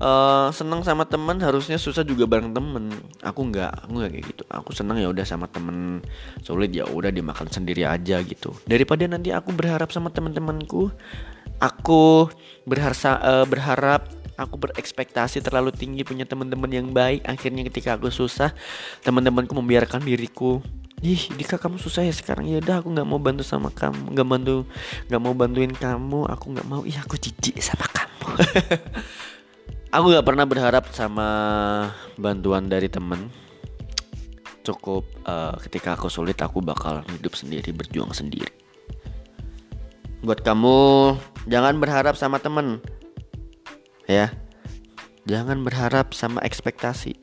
uh, 0.02 0.50
seneng 0.50 0.82
sama 0.82 1.06
temen 1.06 1.38
harusnya 1.38 1.78
susah 1.78 2.02
juga 2.02 2.26
bareng 2.26 2.50
temen 2.50 2.90
aku 3.22 3.40
nggak 3.54 3.86
aku 3.86 3.92
nggak 3.94 4.10
kayak 4.10 4.24
gitu. 4.34 4.42
Aku 4.50 4.70
seneng 4.74 4.98
ya 4.98 5.08
udah 5.10 5.22
sama 5.22 5.46
temen 5.46 6.02
sulit 6.42 6.74
ya 6.74 6.86
udah 6.90 7.14
dimakan 7.14 7.46
sendiri 7.46 7.86
aja 7.86 8.18
gitu. 8.26 8.54
Daripada 8.66 9.06
nanti 9.06 9.30
aku 9.30 9.54
berharap 9.54 9.94
sama 9.94 10.10
teman-temanku 10.10 10.90
aku 11.62 12.28
berharap 12.66 12.98
uh, 13.22 13.46
berharap 13.46 14.10
aku 14.34 14.58
berekspektasi 14.58 15.40
terlalu 15.42 15.70
tinggi 15.74 16.02
punya 16.02 16.26
teman-teman 16.26 16.70
yang 16.70 16.88
baik. 16.90 17.24
Akhirnya 17.26 17.62
ketika 17.66 17.98
aku 17.98 18.10
susah 18.10 18.52
teman-temanku 19.02 19.54
membiarkan 19.54 20.02
diriku. 20.02 20.62
Ih 21.04 21.20
Dika 21.36 21.60
kamu 21.60 21.76
susah 21.76 22.06
ya 22.06 22.14
sekarang? 22.14 22.48
Ya 22.48 22.62
udah 22.64 22.80
aku 22.80 22.88
nggak 22.88 23.08
mau 23.08 23.20
bantu 23.20 23.44
sama 23.44 23.68
kamu. 23.68 24.14
Nggak 24.16 24.28
bantu 24.28 24.54
nggak 25.10 25.20
mau 25.20 25.34
bantuin 25.36 25.72
kamu. 25.74 26.20
Aku 26.32 26.44
nggak 26.54 26.66
mau. 26.66 26.82
Iya 26.86 27.04
aku 27.04 27.20
jijik 27.20 27.60
sama 27.60 27.86
kamu. 27.90 28.26
Aku 29.94 30.10
nggak 30.10 30.26
pernah 30.26 30.42
berharap 30.42 30.90
sama 30.90 31.28
bantuan 32.18 32.66
dari 32.66 32.90
temen 32.90 33.30
cukup 34.66 35.06
uh, 35.22 35.54
ketika 35.62 35.94
aku 35.94 36.10
sulit 36.10 36.34
aku 36.40 36.58
bakal 36.64 37.04
hidup 37.14 37.36
sendiri 37.38 37.70
berjuang 37.70 38.10
sendiri. 38.10 38.50
Buat 40.24 40.42
kamu 40.42 41.14
jangan 41.46 41.76
berharap 41.78 42.16
sama 42.16 42.40
temen 42.40 42.80
ya. 44.08 44.32
Jangan 45.24 45.64
berharap 45.64 46.12
sama 46.12 46.44
ekspektasi. 46.44 47.16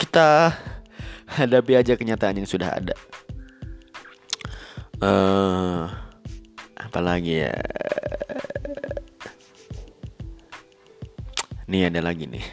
Kita 0.00 0.56
hadapi 1.28 1.76
aja 1.76 1.92
kenyataan 1.96 2.40
yang 2.40 2.48
sudah 2.48 2.72
ada. 2.80 2.96
Uh, 5.02 5.90
apalagi 6.76 7.48
ya? 7.48 7.56
Nih 11.68 11.88
ada 11.88 12.00
lagi 12.04 12.28
nih. 12.28 12.44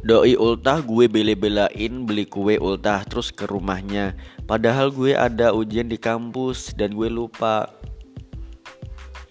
Doi 0.00 0.32
ultah 0.32 0.80
gue 0.80 1.12
bela-belain 1.12 1.92
beli 2.08 2.24
kue 2.24 2.56
ultah 2.56 3.04
terus 3.04 3.28
ke 3.28 3.44
rumahnya. 3.44 4.16
Padahal 4.48 4.88
gue 4.88 5.12
ada 5.12 5.52
ujian 5.52 5.92
di 5.92 6.00
kampus 6.00 6.72
dan 6.72 6.96
gue 6.96 7.12
lupa 7.12 7.68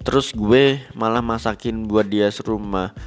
Terus 0.10 0.34
gue 0.34 0.82
malah 0.98 1.22
masakin 1.22 1.86
buat 1.86 2.10
dia 2.10 2.34
serumah. 2.34 2.98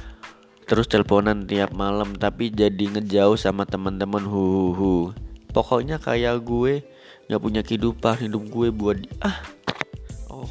Terus 0.63 0.87
teleponan 0.87 1.43
tiap 1.43 1.75
malam 1.75 2.15
tapi 2.15 2.47
jadi 2.47 2.79
ngejauh 2.95 3.35
sama 3.35 3.67
teman-teman 3.67 4.23
hu, 4.23 5.11
Pokoknya 5.51 5.99
kayak 5.99 6.39
gue 6.47 6.79
gak 7.27 7.43
punya 7.43 7.59
kehidupan 7.59 8.23
hidup 8.23 8.47
gue 8.47 8.71
buat 8.71 9.03
ah. 9.19 9.35
Oh. 10.31 10.47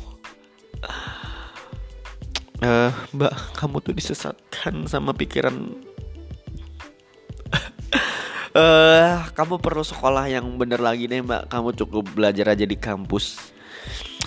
Uh, 2.61 2.93
mbak 3.17 3.33
kamu 3.57 3.81
tuh 3.81 3.97
disesatkan 3.97 4.85
sama 4.93 5.17
pikiran. 5.17 5.57
Uh, 8.53 9.25
kamu 9.41 9.57
perlu 9.57 9.81
sekolah 9.81 10.29
yang 10.29 10.45
bener 10.61 10.85
lagi 10.85 11.09
nih 11.09 11.25
mbak. 11.25 11.49
Kamu 11.49 11.73
cukup 11.81 12.13
belajar 12.13 12.53
aja 12.53 12.69
di 12.69 12.77
kampus. 12.77 13.41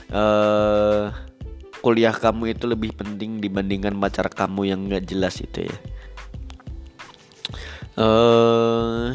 Uh, 0.10 1.14
kuliah 1.86 2.18
kamu 2.18 2.58
itu 2.58 2.66
lebih 2.66 2.98
penting 2.98 3.38
dibandingkan 3.38 3.94
pacar 4.02 4.26
kamu 4.34 4.74
yang 4.74 4.90
nggak 4.90 5.06
jelas 5.06 5.38
itu 5.38 5.70
ya? 5.70 5.78
Uh, 7.94 9.14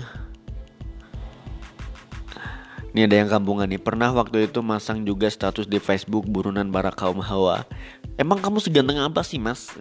ini 2.95 3.11
ada 3.11 3.19
yang 3.19 3.27
kampungan 3.27 3.67
nih. 3.67 3.83
Pernah 3.83 4.15
waktu 4.15 4.47
itu 4.47 4.63
masang 4.63 5.03
juga 5.03 5.27
status 5.27 5.67
di 5.67 5.83
Facebook 5.83 6.31
Burunan 6.31 6.71
para 6.71 6.95
kaum 6.95 7.19
hawa. 7.19 7.67
Emang 8.15 8.39
kamu 8.39 8.63
seganteng 8.63 9.03
apa 9.03 9.27
sih 9.27 9.43
mas? 9.43 9.75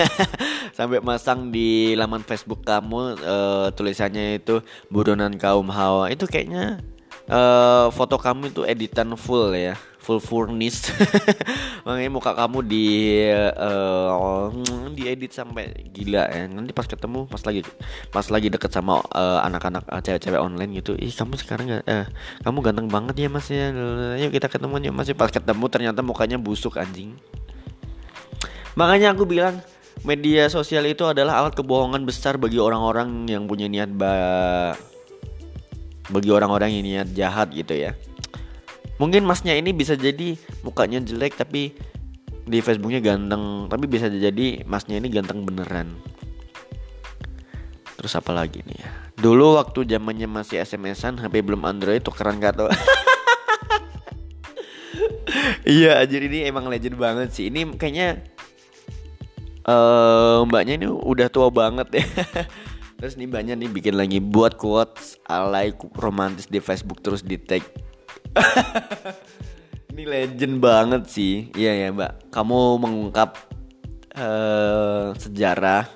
Sampai 0.76 1.04
masang 1.04 1.52
di 1.52 1.92
laman 1.92 2.24
Facebook 2.24 2.64
kamu 2.64 3.20
uh, 3.20 3.68
Tulisannya 3.76 4.40
itu 4.40 4.64
Burunan 4.88 5.36
kaum 5.36 5.68
hawa. 5.68 6.08
Itu 6.08 6.24
kayaknya 6.24 6.80
uh, 7.28 7.88
foto 7.92 8.16
kamu 8.20 8.52
itu 8.52 8.62
editan 8.64 9.12
full 9.16 9.52
ya 9.54 9.76
full 10.04 10.20
furnish 10.20 10.92
makanya 11.88 12.10
muka 12.12 12.36
kamu 12.36 12.60
di 12.60 12.86
uh, 13.56 14.52
diedit 14.92 15.32
sampai 15.32 15.72
gila 15.90 16.28
ya. 16.28 16.44
Nanti 16.44 16.76
pas 16.76 16.84
ketemu 16.84 17.24
pas 17.24 17.40
lagi 17.40 17.64
pas 18.12 18.26
lagi 18.28 18.52
deket 18.52 18.68
sama 18.68 19.00
uh, 19.00 19.40
anak-anak 19.48 19.88
uh, 19.88 20.04
cewek-cewek 20.04 20.40
online 20.40 20.76
gitu 20.76 20.92
ih 21.00 21.08
kamu 21.08 21.40
sekarang 21.40 21.64
gak 21.72 21.84
uh, 21.88 22.06
kamu 22.44 22.58
ganteng 22.60 22.88
banget 22.92 23.16
ya 23.16 23.28
mas 23.32 23.48
ya. 23.48 23.72
Yuk 24.20 24.30
kita 24.36 24.52
ketemu 24.52 24.92
yuk 24.92 24.94
mas. 24.94 25.08
Pas 25.16 25.32
ketemu 25.32 25.64
ternyata 25.72 26.04
mukanya 26.04 26.36
busuk 26.36 26.76
anjing. 26.76 27.16
Makanya 28.76 29.16
aku 29.16 29.24
bilang 29.24 29.64
media 30.04 30.52
sosial 30.52 30.84
itu 30.84 31.08
adalah 31.08 31.40
alat 31.40 31.56
kebohongan 31.56 32.04
besar 32.04 32.36
bagi 32.36 32.60
orang-orang 32.60 33.24
yang 33.24 33.48
punya 33.48 33.70
niat 33.72 33.88
ba 33.88 34.14
bagi 36.12 36.30
orang-orang 36.32 36.74
yang 36.74 36.84
niat 36.84 37.08
jahat 37.16 37.48
gitu 37.52 37.72
ya 37.72 37.96
Mungkin 38.94 39.26
masnya 39.26 39.58
ini 39.58 39.74
bisa 39.74 39.98
jadi 39.98 40.38
mukanya 40.62 41.02
jelek 41.02 41.34
tapi 41.34 41.74
di 42.44 42.58
Facebooknya 42.62 43.02
ganteng 43.02 43.66
tapi 43.66 43.90
bisa 43.90 44.06
jadi 44.06 44.62
masnya 44.68 45.02
ini 45.02 45.10
ganteng 45.10 45.42
beneran. 45.42 45.98
Terus 47.98 48.14
apa 48.14 48.30
lagi 48.30 48.62
nih 48.62 48.78
ya? 48.78 48.90
Dulu 49.18 49.58
waktu 49.58 49.88
zamannya 49.88 50.30
masih 50.30 50.62
SMS-an 50.62 51.18
HP 51.18 51.42
belum 51.42 51.66
Android 51.66 52.04
tukeran 52.04 52.38
kartu. 52.38 52.70
iya 55.66 55.98
anjir 55.98 56.22
ini 56.30 56.46
emang 56.46 56.70
legend 56.70 56.94
banget 56.94 57.34
sih. 57.34 57.50
Ini 57.50 57.74
kayaknya 57.74 58.22
uh, 59.66 60.46
mbaknya 60.46 60.78
ini 60.78 60.86
udah 60.86 61.26
tua 61.32 61.50
banget 61.50 61.88
ya. 61.98 62.06
terus 62.96 63.18
nih 63.18 63.26
mbaknya 63.28 63.54
nih 63.58 63.70
bikin 63.70 63.94
lagi 63.98 64.18
buat 64.22 64.56
quotes 64.56 65.18
alay 65.28 65.74
romantis 65.98 66.46
di 66.46 66.58
Facebook 66.62 67.02
terus 67.04 67.20
di 67.20 67.36
tag 67.36 67.62
Ini 69.94 70.10
legend 70.10 70.58
banget 70.58 71.06
sih. 71.06 71.54
Iya 71.54 71.86
ya, 71.86 71.88
Mbak. 71.94 72.34
Kamu 72.34 72.82
mengungkap 72.82 73.38
uh, 74.18 75.14
sejarah 75.14 75.86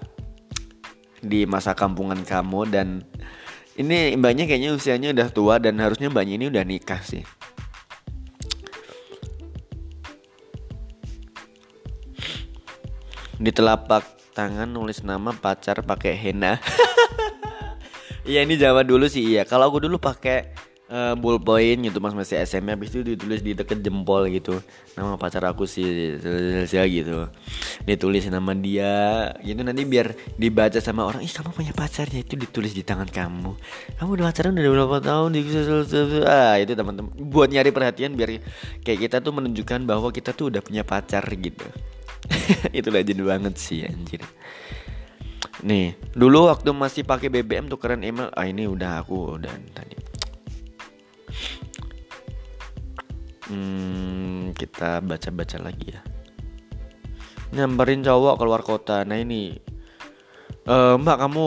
di 1.18 1.42
masa 1.50 1.74
kampungan 1.74 2.22
kamu 2.22 2.70
dan 2.70 3.02
ini 3.74 4.14
mbaknya 4.14 4.46
kayaknya 4.46 4.70
usianya 4.70 5.10
udah 5.10 5.28
tua 5.34 5.58
dan 5.58 5.82
harusnya 5.82 6.06
mbaknya 6.14 6.38
ini 6.38 6.46
udah 6.46 6.62
nikah 6.62 7.02
sih. 7.02 7.26
Di 13.38 13.50
telapak 13.50 14.17
tangan 14.38 14.70
nulis 14.70 15.02
nama 15.02 15.34
pacar 15.34 15.82
pakai 15.82 16.14
henna. 16.14 16.62
Iya 18.28 18.44
ini 18.44 18.60
zaman 18.60 18.84
dulu 18.84 19.08
sih 19.08 19.24
iya. 19.24 19.48
Kalau 19.48 19.72
aku 19.72 19.88
dulu 19.88 19.96
pakai 19.96 20.52
uh, 20.92 21.16
ballpoint 21.16 21.80
gitu 21.80 21.96
mas 21.96 22.12
masih 22.12 22.36
SMP 22.44 22.76
habis 22.76 22.92
itu 22.92 23.00
ditulis 23.00 23.40
di 23.40 23.56
deket 23.56 23.80
jempol 23.80 24.28
gitu. 24.28 24.60
Nama 25.00 25.16
pacar 25.16 25.48
aku 25.48 25.64
sih 25.64 26.12
ya 26.68 26.84
gitu. 26.84 27.32
Ditulis 27.88 28.28
nama 28.28 28.52
dia 28.52 29.32
gitu. 29.40 29.64
Nanti 29.64 29.80
biar 29.88 30.12
dibaca 30.36 30.76
sama 30.76 31.08
orang 31.08 31.24
ih 31.24 31.32
kamu 31.32 31.56
punya 31.56 31.72
pacar 31.72 32.04
ya 32.12 32.20
itu 32.20 32.36
ditulis 32.36 32.76
di 32.76 32.84
tangan 32.84 33.08
kamu. 33.08 33.56
Kamu 33.96 34.10
udah 34.12 34.28
pacaran 34.28 34.52
udah 34.52 34.72
berapa 34.76 34.96
tahun? 35.00 35.30
Ah 36.28 36.60
itu 36.60 36.76
teman-teman. 36.76 37.16
Buat 37.16 37.48
nyari 37.48 37.72
perhatian 37.72 38.12
biar 38.12 38.44
kayak 38.84 39.08
kita 39.08 39.24
tuh 39.24 39.32
menunjukkan 39.32 39.88
bahwa 39.88 40.12
kita 40.12 40.36
tuh 40.36 40.52
udah 40.52 40.60
punya 40.60 40.84
pacar 40.84 41.24
gitu 41.32 41.64
itu 42.78 42.88
legend 42.88 43.22
banget 43.24 43.54
sih 43.56 43.84
anjir 43.84 44.22
Nih, 45.58 45.98
dulu 46.14 46.46
waktu 46.46 46.70
masih 46.70 47.02
pakai 47.02 47.26
BBM 47.34 47.66
tuh 47.66 47.82
keren 47.82 48.06
email. 48.06 48.30
Ah 48.38 48.46
ini 48.46 48.70
udah 48.70 49.02
aku 49.02 49.42
udah 49.42 49.50
tadi. 49.74 49.96
Hmm, 53.50 54.54
kita 54.54 55.02
baca-baca 55.02 55.58
lagi 55.58 55.98
ya. 55.98 56.02
Nyamperin 57.58 58.06
cowok 58.06 58.38
keluar 58.38 58.62
kota. 58.62 59.02
Nah 59.02 59.18
ini, 59.18 59.58
uh, 60.70 60.94
Mbak 60.94 61.16
kamu, 61.26 61.46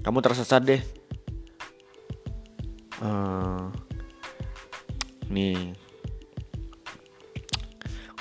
kamu 0.00 0.18
tersesat 0.24 0.64
deh. 0.64 0.82
Uh, 3.04 3.68
nih, 5.28 5.76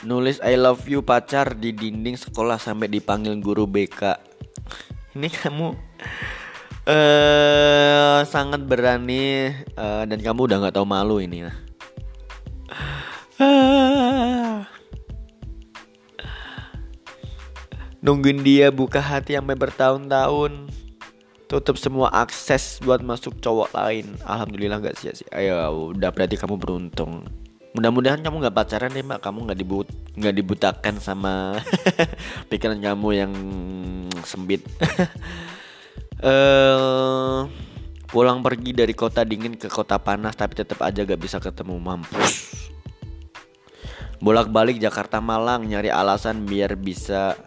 nulis 0.02 0.42
I 0.42 0.58
love 0.58 0.86
you 0.90 1.06
pacar 1.06 1.54
di 1.54 1.74
dinding 1.74 2.18
sekolah 2.18 2.58
sampai 2.58 2.90
dipanggil 2.90 3.38
guru 3.38 3.70
BK. 3.70 4.18
Ini 5.18 5.28
kamu 5.28 5.68
uh, 6.88 8.20
sangat 8.26 8.64
berani 8.66 9.52
uh, 9.78 10.04
dan 10.08 10.20
kamu 10.22 10.50
udah 10.50 10.58
nggak 10.62 10.76
tahu 10.78 10.88
malu 10.88 11.22
ini 11.22 11.46
lah. 11.46 11.58
Nungguin 18.02 18.42
dia 18.42 18.74
buka 18.74 18.98
hati 18.98 19.38
sampai 19.38 19.54
bertahun-tahun 19.54 20.74
Tutup 21.46 21.78
semua 21.78 22.10
akses 22.10 22.82
buat 22.82 23.06
masuk 23.06 23.38
cowok 23.38 23.78
lain 23.78 24.18
Alhamdulillah 24.26 24.82
gak 24.82 24.98
sia-sia 24.98 25.30
Ayo 25.38 25.94
udah 25.94 26.10
berarti 26.10 26.34
kamu 26.34 26.58
beruntung 26.58 27.22
Mudah-mudahan 27.72 28.20
kamu 28.20 28.44
gak 28.44 28.56
pacaran 28.56 28.92
deh 28.92 29.04
mbak. 29.04 29.24
Kamu 29.24 29.48
gak, 29.48 29.60
dibut 29.60 29.88
gak 30.20 30.36
dibutakan 30.36 31.00
sama 31.00 31.56
pikiran 32.52 32.76
kamu 32.76 33.08
yang 33.16 33.34
sempit. 34.28 34.68
Uh, 36.20 37.48
pulang 38.12 38.44
pergi 38.44 38.76
dari 38.76 38.92
kota 38.92 39.24
dingin 39.24 39.56
ke 39.56 39.72
kota 39.72 39.96
panas 39.96 40.36
tapi 40.36 40.60
tetap 40.60 40.84
aja 40.84 41.08
gak 41.08 41.22
bisa 41.22 41.40
ketemu 41.40 41.80
mampus. 41.80 42.68
Bolak-balik 44.20 44.78
Jakarta 44.78 45.24
Malang 45.24 45.66
nyari 45.66 45.90
alasan 45.90 46.44
biar 46.44 46.76
bisa 46.76 47.40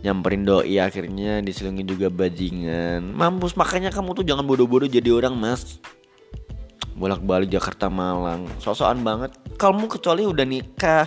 nyamperin 0.00 0.48
doi. 0.48 0.80
Akhirnya 0.80 1.44
diselingin 1.44 1.84
juga 1.84 2.08
bajingan. 2.08 3.12
Mampus 3.12 3.52
makanya 3.52 3.92
kamu 3.92 4.16
tuh 4.16 4.24
jangan 4.24 4.48
bodoh-bodoh 4.48 4.88
jadi 4.88 5.12
orang 5.12 5.36
mas 5.36 5.76
bolak-balik 6.98 7.48
Jakarta 7.48 7.86
Malang. 7.86 8.50
Sosokan 8.58 9.00
banget. 9.06 9.30
Kamu 9.54 9.86
kecuali 9.86 10.26
udah 10.26 10.44
nikah. 10.44 11.06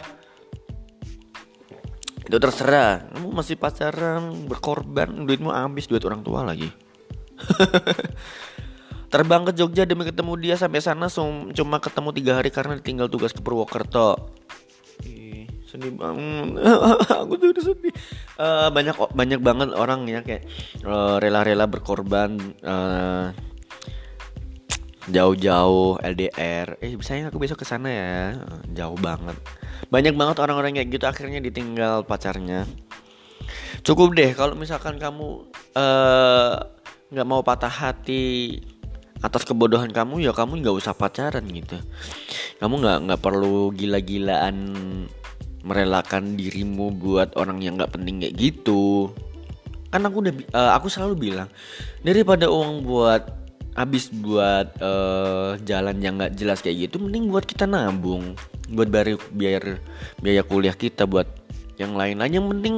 Itu 2.24 2.40
terserah. 2.40 3.12
Kamu 3.12 3.30
masih 3.36 3.60
pacaran 3.60 4.48
berkorban 4.48 5.28
duitmu 5.28 5.52
habis 5.52 5.92
duit 5.92 6.02
orang 6.08 6.24
tua 6.24 6.48
lagi. 6.48 6.72
Terbang 9.12 9.44
ke 9.44 9.52
Jogja 9.52 9.84
demi 9.84 10.08
ketemu 10.08 10.40
dia 10.40 10.56
sampai 10.56 10.80
sana 10.80 11.12
cuma 11.52 11.84
ketemu 11.84 12.10
tiga 12.16 12.40
hari 12.40 12.48
karena 12.48 12.80
ditinggal 12.80 13.12
tugas 13.12 13.36
ke 13.36 13.44
Purwokerto. 13.44 14.32
Ih, 15.04 15.52
sedih 15.68 15.92
banget. 15.92 16.64
Aku 17.28 17.36
tuh 17.36 17.52
udah 17.52 17.64
sedih. 17.68 17.92
Uh, 18.40 18.72
banyak 18.72 18.96
banyak 19.12 19.40
banget 19.44 19.70
orang 19.76 20.08
ya 20.08 20.24
kayak 20.24 20.48
uh, 20.88 21.20
rela-rela 21.20 21.68
berkorban 21.68 22.40
uh, 22.64 23.36
jauh-jauh 25.10 25.98
LDR 25.98 26.78
eh 26.78 26.94
sayang 27.02 27.34
aku 27.34 27.42
besok 27.42 27.64
ke 27.64 27.66
sana 27.66 27.90
ya. 27.90 28.14
Jauh 28.78 29.00
banget. 29.02 29.34
Banyak 29.90 30.14
banget 30.14 30.38
orang-orang 30.38 30.78
kayak 30.78 30.90
gitu 30.94 31.06
akhirnya 31.10 31.42
ditinggal 31.42 32.06
pacarnya. 32.06 32.70
Cukup 33.82 34.14
deh 34.14 34.38
kalau 34.38 34.54
misalkan 34.54 35.02
kamu 35.02 35.50
nggak 37.10 37.26
uh, 37.26 37.30
mau 37.30 37.42
patah 37.42 37.72
hati 37.72 38.60
atas 39.22 39.46
kebodohan 39.46 39.94
kamu 39.94 40.26
ya 40.26 40.34
kamu 40.34 40.62
nggak 40.62 40.78
usah 40.78 40.94
pacaran 40.94 41.46
gitu. 41.50 41.82
Kamu 42.62 42.78
nggak 42.78 42.98
nggak 43.10 43.22
perlu 43.22 43.74
gila-gilaan 43.74 44.58
merelakan 45.62 46.38
dirimu 46.38 46.94
buat 46.94 47.38
orang 47.38 47.62
yang 47.62 47.78
nggak 47.78 47.94
penting 47.98 48.22
kayak 48.22 48.38
gitu. 48.38 49.10
Kan 49.90 50.06
aku 50.06 50.30
udah 50.30 50.34
uh, 50.54 50.72
aku 50.78 50.88
selalu 50.94 51.32
bilang 51.32 51.50
daripada 52.06 52.50
uang 52.50 52.86
buat 52.86 53.41
habis 53.76 54.12
buat 54.12 54.76
uh, 54.84 55.56
jalan 55.64 55.98
yang 56.04 56.20
nggak 56.20 56.36
jelas 56.36 56.60
kayak 56.60 56.90
gitu 56.90 57.00
mending 57.00 57.32
buat 57.32 57.48
kita 57.48 57.66
nabung. 57.68 58.36
Buat 58.72 58.88
biar 58.92 59.08
biar 59.32 59.64
biaya 60.20 60.44
kuliah 60.44 60.76
kita 60.76 61.08
buat 61.08 61.28
yang 61.80 61.98
lain-lain 61.98 62.32
yang 62.32 62.48
penting 62.48 62.76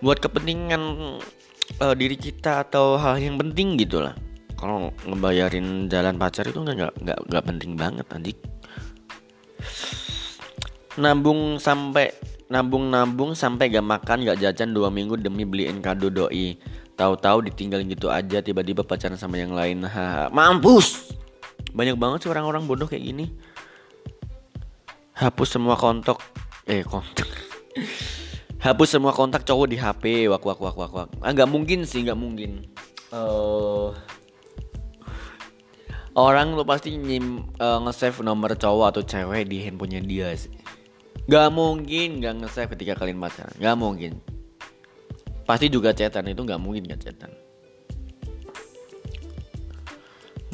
buat 0.00 0.18
kepentingan 0.22 0.82
uh, 1.82 1.94
diri 1.94 2.16
kita 2.16 2.66
atau 2.66 2.96
hal 2.96 3.18
yang 3.18 3.36
penting 3.36 3.76
gitu 3.76 4.00
lah. 4.02 4.14
Kalau 4.56 4.90
ngebayarin 5.04 5.90
jalan 5.92 6.16
pacar 6.16 6.48
itu 6.48 6.56
nggak 6.56 6.96
nggak 7.02 7.18
nggak 7.28 7.44
penting 7.44 7.76
banget 7.76 8.06
adik 8.08 8.38
nabung 10.96 11.60
sampai 11.60 12.08
nabung 12.48 12.88
nabung 12.88 13.36
sampai 13.36 13.68
gak 13.68 13.84
makan 13.84 14.24
gak 14.24 14.40
jajan 14.40 14.72
dua 14.72 14.88
minggu 14.88 15.20
demi 15.20 15.44
beliin 15.44 15.84
kado 15.84 16.08
doi 16.08 16.56
Tahu-tahu 16.96 17.44
ditinggal 17.52 17.84
gitu 17.84 18.08
aja 18.08 18.40
tiba-tiba 18.40 18.80
pacaran 18.80 19.20
sama 19.20 19.36
yang 19.36 19.52
lain. 19.52 19.84
Ha, 19.84 20.32
mampus. 20.32 21.12
Banyak 21.76 22.00
banget 22.00 22.24
sih 22.24 22.30
orang-orang 22.32 22.64
bodoh 22.64 22.88
kayak 22.88 23.04
gini. 23.04 23.36
Hapus 25.12 25.60
semua 25.60 25.76
kontak 25.76 26.16
eh 26.64 26.80
kontak. 26.80 27.28
Hapus 28.64 28.96
semua 28.96 29.12
kontak 29.12 29.44
cowok 29.44 29.68
di 29.68 29.76
HP. 29.76 30.24
Wak 30.32 30.40
wak 30.40 30.56
wak 30.56 30.76
wak 30.76 30.92
wak. 30.96 31.08
Ah 31.20 31.36
nggak 31.36 31.52
mungkin 31.52 31.84
sih, 31.84 32.00
nggak 32.00 32.16
mungkin. 32.16 32.64
Uh, 33.12 33.92
orang 36.16 36.56
lo 36.56 36.64
pasti 36.64 36.96
nyim 36.96 37.44
uh, 37.60 37.78
nge-save 37.84 38.24
nomor 38.24 38.56
cowok 38.56 38.96
atau 38.96 39.02
cewek 39.04 39.44
di 39.52 39.60
handphonenya 39.60 40.00
dia 40.00 40.28
sih. 40.32 40.52
Gak 41.26 41.50
mungkin 41.50 42.22
gak 42.22 42.38
nge-save 42.38 42.70
ketika 42.78 43.02
kalian 43.02 43.18
pacaran. 43.18 43.50
Gak 43.58 43.76
mungkin 43.76 44.22
pasti 45.46 45.70
juga 45.70 45.94
cetan 45.94 46.26
itu 46.26 46.42
nggak 46.42 46.60
mungkin 46.60 46.90
kan 46.90 46.98
cetan 46.98 47.30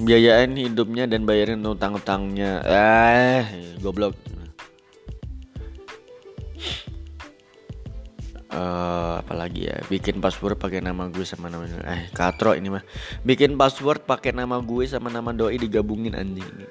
biayain 0.03 0.53
hidupnya 0.59 1.07
dan 1.07 1.23
bayarin 1.23 1.63
utang-utangnya. 1.63 2.65
Eh 2.67 3.43
goblok. 3.79 4.19
Uh, 8.53 9.17
apalagi 9.25 9.73
ya? 9.73 9.81
Bikin 9.89 10.21
password 10.21 10.61
pakai 10.61 10.85
nama 10.85 11.09
gue 11.09 11.25
sama 11.25 11.49
nama 11.49 11.65
eh 11.89 12.13
katro 12.13 12.53
ini 12.53 12.69
mah. 12.69 12.85
Bikin 13.25 13.57
password 13.57 14.05
pakai 14.05 14.37
nama 14.37 14.61
gue 14.61 14.85
sama 14.85 15.09
nama 15.09 15.33
doi 15.33 15.57
digabungin 15.57 16.13
anjing. 16.13 16.69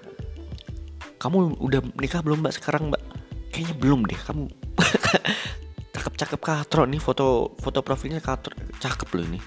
Kamu 1.17 1.57
udah 1.57 1.81
nikah 1.97 2.21
belum 2.21 2.45
mbak 2.45 2.53
sekarang 2.53 2.93
mbak? 2.93 3.01
Kayaknya 3.49 3.75
belum 3.81 3.99
deh 4.07 4.15
kamu 4.15 4.45
cakep 5.91 6.39
katro 6.41 6.87
nih 6.87 7.01
foto 7.03 7.55
foto 7.59 7.79
profilnya 7.83 8.23
katro. 8.23 8.55
Cakep 8.79 9.09
loh 9.15 9.25
ini. 9.27 9.39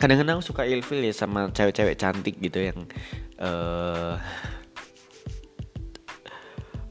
Kadang-kadang 0.00 0.40
suka 0.40 0.64
ilfil 0.64 1.04
ya 1.04 1.12
sama 1.12 1.52
cewek-cewek 1.52 2.00
cantik 2.00 2.40
gitu 2.40 2.64
yang 2.64 2.88
uh, 3.36 4.16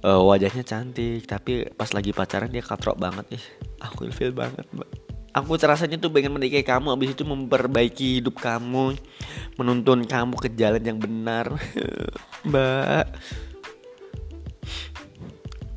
uh, 0.06 0.22
wajahnya 0.22 0.62
cantik 0.62 1.26
tapi 1.26 1.66
pas 1.74 1.90
lagi 1.90 2.14
pacaran 2.14 2.54
dia 2.54 2.62
katrok 2.62 3.02
banget 3.02 3.26
nih 3.34 3.44
aku 3.82 4.06
ilfil 4.06 4.30
banget 4.36 4.66
mbak. 4.70 4.90
Aku 5.30 5.56
rasanya 5.62 6.02
tuh 6.02 6.10
pengen 6.10 6.34
menikahi 6.34 6.66
kamu 6.66 6.90
abis 6.90 7.14
itu 7.14 7.22
memperbaiki 7.22 8.18
hidup 8.18 8.42
kamu 8.42 8.98
menuntun 9.62 10.02
kamu 10.10 10.34
ke 10.42 10.50
jalan 10.58 10.82
yang 10.82 10.98
benar. 10.98 11.54
Mbak 12.50 13.06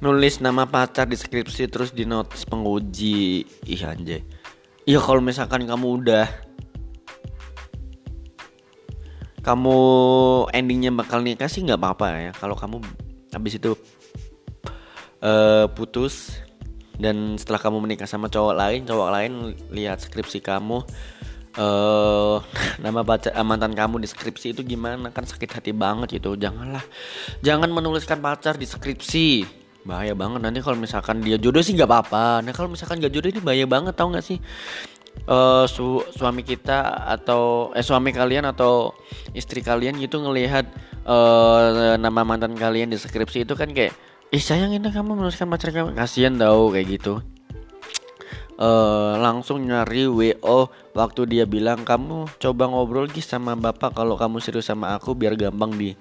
nulis 0.02 0.42
nama 0.42 0.66
pacar 0.66 1.06
di 1.06 1.14
skripsi 1.14 1.70
terus 1.70 1.94
di 1.94 2.02
notis 2.02 2.42
penguji. 2.42 3.46
Ih 3.70 3.82
anjay. 3.86 4.26
Iya 4.82 4.98
kalau 4.98 5.22
misalkan 5.22 5.62
kamu 5.62 6.02
udah 6.02 6.26
kamu 9.46 9.78
endingnya 10.50 10.90
bakal 10.90 11.22
nikah 11.22 11.46
sih 11.46 11.62
nggak 11.62 11.78
apa-apa 11.78 12.06
ya. 12.18 12.32
Kalau 12.34 12.58
kamu 12.58 12.82
habis 13.30 13.62
itu 13.62 13.78
uh, 15.22 15.70
putus 15.70 16.34
dan 16.98 17.38
setelah 17.38 17.62
kamu 17.62 17.78
menikah 17.86 18.10
sama 18.10 18.26
cowok 18.26 18.58
lain 18.58 18.82
cowok 18.82 19.08
lain 19.14 19.32
lihat 19.70 20.02
skripsi 20.02 20.42
kamu 20.42 20.82
uh, 21.62 22.36
nama 22.84 23.06
baca 23.06 23.30
uh, 23.30 23.46
mantan 23.46 23.78
kamu 23.78 24.02
di 24.02 24.10
skripsi 24.10 24.50
itu 24.50 24.66
gimana? 24.66 25.14
Kan 25.14 25.30
sakit 25.30 25.62
hati 25.62 25.70
banget 25.70 26.18
gitu 26.18 26.34
janganlah 26.34 26.82
jangan 27.38 27.70
menuliskan 27.70 28.18
pacar 28.18 28.58
di 28.58 28.66
skripsi 28.66 29.61
bahaya 29.82 30.14
banget. 30.14 30.40
Nanti 30.42 30.58
kalau 30.62 30.78
misalkan 30.78 31.22
dia 31.22 31.36
jodoh 31.38 31.62
sih 31.62 31.74
nggak 31.74 31.90
apa-apa. 31.90 32.42
Nah 32.42 32.52
kalau 32.54 32.70
misalkan 32.70 33.02
gak 33.02 33.12
jodoh 33.12 33.30
ini 33.30 33.40
bahaya 33.42 33.66
banget 33.66 33.94
tau 33.94 34.10
nggak 34.10 34.24
sih? 34.24 34.38
Uh, 35.28 35.68
su 35.68 36.00
suami 36.16 36.40
kita 36.40 37.04
atau 37.04 37.68
eh 37.76 37.84
suami 37.84 38.16
kalian 38.16 38.48
atau 38.48 38.96
istri 39.36 39.60
kalian 39.60 40.00
gitu 40.00 40.24
ngelihat 40.24 40.64
uh, 41.04 42.00
nama 42.00 42.24
mantan 42.24 42.56
kalian 42.56 42.88
di 42.88 42.96
skripsi 42.96 43.44
itu 43.44 43.52
kan 43.52 43.68
kayak 43.76 43.92
ih 44.32 44.40
sayang 44.40 44.72
ini 44.72 44.88
kamu 44.88 45.12
menuliskan 45.12 45.52
pacar 45.52 45.70
kamu. 45.70 45.92
Kasihan 45.92 46.32
tau 46.40 46.72
kayak 46.72 46.96
gitu. 46.96 47.20
Uh, 48.62 49.18
langsung 49.18 49.64
nyari 49.66 50.06
wo 50.06 50.70
waktu 50.94 51.20
dia 51.26 51.44
bilang 51.48 51.82
kamu 51.82 52.30
coba 52.38 52.70
ngobrol 52.70 53.10
gis 53.10 53.26
sama 53.26 53.58
bapak 53.58 53.96
kalau 53.96 54.14
kamu 54.14 54.38
serius 54.38 54.70
sama 54.70 54.94
aku 54.94 55.18
biar 55.18 55.34
gampang 55.34 55.74
di 55.74 55.98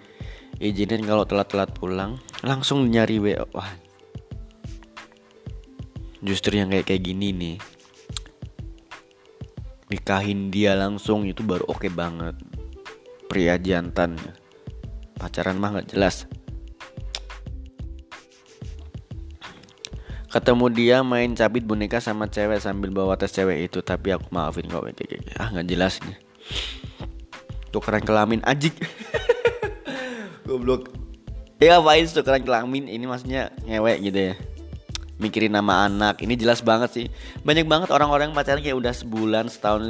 izinin 0.62 1.02
kalau 1.02 1.26
telat-telat 1.26 1.74
pulang 1.74 2.22
langsung 2.46 2.86
nyari 2.86 3.18
WA 3.18 3.42
wah. 3.50 3.74
Justru 6.22 6.62
yang 6.62 6.70
kayak 6.70 6.86
kayak 6.86 7.02
gini 7.02 7.34
nih. 7.34 7.58
Nikahin 9.90 10.54
dia 10.54 10.78
langsung 10.78 11.26
itu 11.26 11.42
baru 11.42 11.66
oke 11.66 11.90
okay 11.90 11.92
banget. 11.92 12.38
Pria 13.26 13.58
jantan 13.58 14.22
pacaran 15.18 15.58
mah 15.58 15.82
nggak 15.82 15.98
jelas. 15.98 16.30
Ketemu 20.32 20.66
dia 20.72 20.98
main 21.04 21.36
cabit 21.36 21.68
boneka 21.68 22.00
sama 22.00 22.30
cewek 22.30 22.64
sambil 22.64 22.94
bawa 22.94 23.20
tes 23.20 23.34
cewek 23.36 23.68
itu 23.68 23.84
tapi 23.84 24.16
aku 24.16 24.32
maafin 24.32 24.70
kok 24.70 24.86
ah 25.42 25.48
nggak 25.52 25.68
jelas 25.68 26.00
nih. 26.06 26.16
Tukeran 27.74 28.06
kelamin 28.06 28.46
ajik 28.46 28.78
goblok. 30.62 30.94
Ya 31.58 31.82
ngapain 31.82 32.06
tukeran 32.06 32.46
kelamin. 32.46 32.86
Ini 32.86 33.10
maksudnya 33.10 33.50
ngewek 33.66 33.98
gitu 34.06 34.20
ya. 34.30 34.34
Mikirin 35.18 35.54
nama 35.54 35.90
anak. 35.90 36.22
Ini 36.22 36.38
jelas 36.38 36.62
banget 36.62 36.90
sih. 36.94 37.06
Banyak 37.42 37.66
banget 37.66 37.90
orang-orang 37.90 38.34
pacaran 38.34 38.62
kayak 38.62 38.78
udah 38.78 38.94
sebulan 38.94 39.50
setahun 39.50 39.90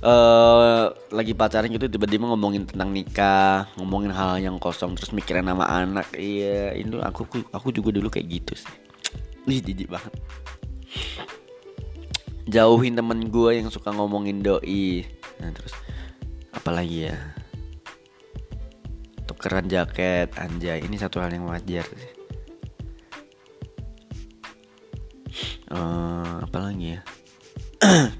uh, 0.00 0.92
lagi 1.12 1.32
pacaran 1.36 1.68
gitu 1.68 1.88
tiba-tiba 1.88 2.28
ngomongin 2.28 2.64
tentang 2.64 2.92
nikah 2.92 3.68
ngomongin 3.80 4.12
hal 4.12 4.40
yang 4.40 4.56
kosong 4.56 4.96
terus 4.96 5.12
mikirin 5.12 5.44
nama 5.44 5.68
anak. 5.68 6.08
Iya 6.16 6.76
itu 6.76 7.00
aku 7.00 7.28
aku 7.52 7.68
juga 7.72 7.96
dulu 7.96 8.08
kayak 8.12 8.28
gitu 8.28 8.52
sih. 8.56 8.72
Ini 9.48 9.56
jijik 9.60 9.88
banget. 9.88 10.12
Jauhin 12.50 12.96
temen 12.96 13.32
gue 13.32 13.50
yang 13.56 13.72
suka 13.72 13.88
ngomongin 13.96 14.44
doi. 14.44 15.08
Nah 15.40 15.48
terus 15.56 15.72
apalagi 16.52 17.08
ya 17.08 17.39
tukeran 19.30 19.70
jaket 19.70 20.34
anjay. 20.34 20.82
Ini 20.82 20.96
satu 20.98 21.22
hal 21.22 21.30
yang 21.30 21.46
wajar 21.46 21.86
sih. 21.86 22.12
Uh, 25.70 26.42
apa 26.42 26.58
lagi 26.58 26.98
ya? 26.98 27.00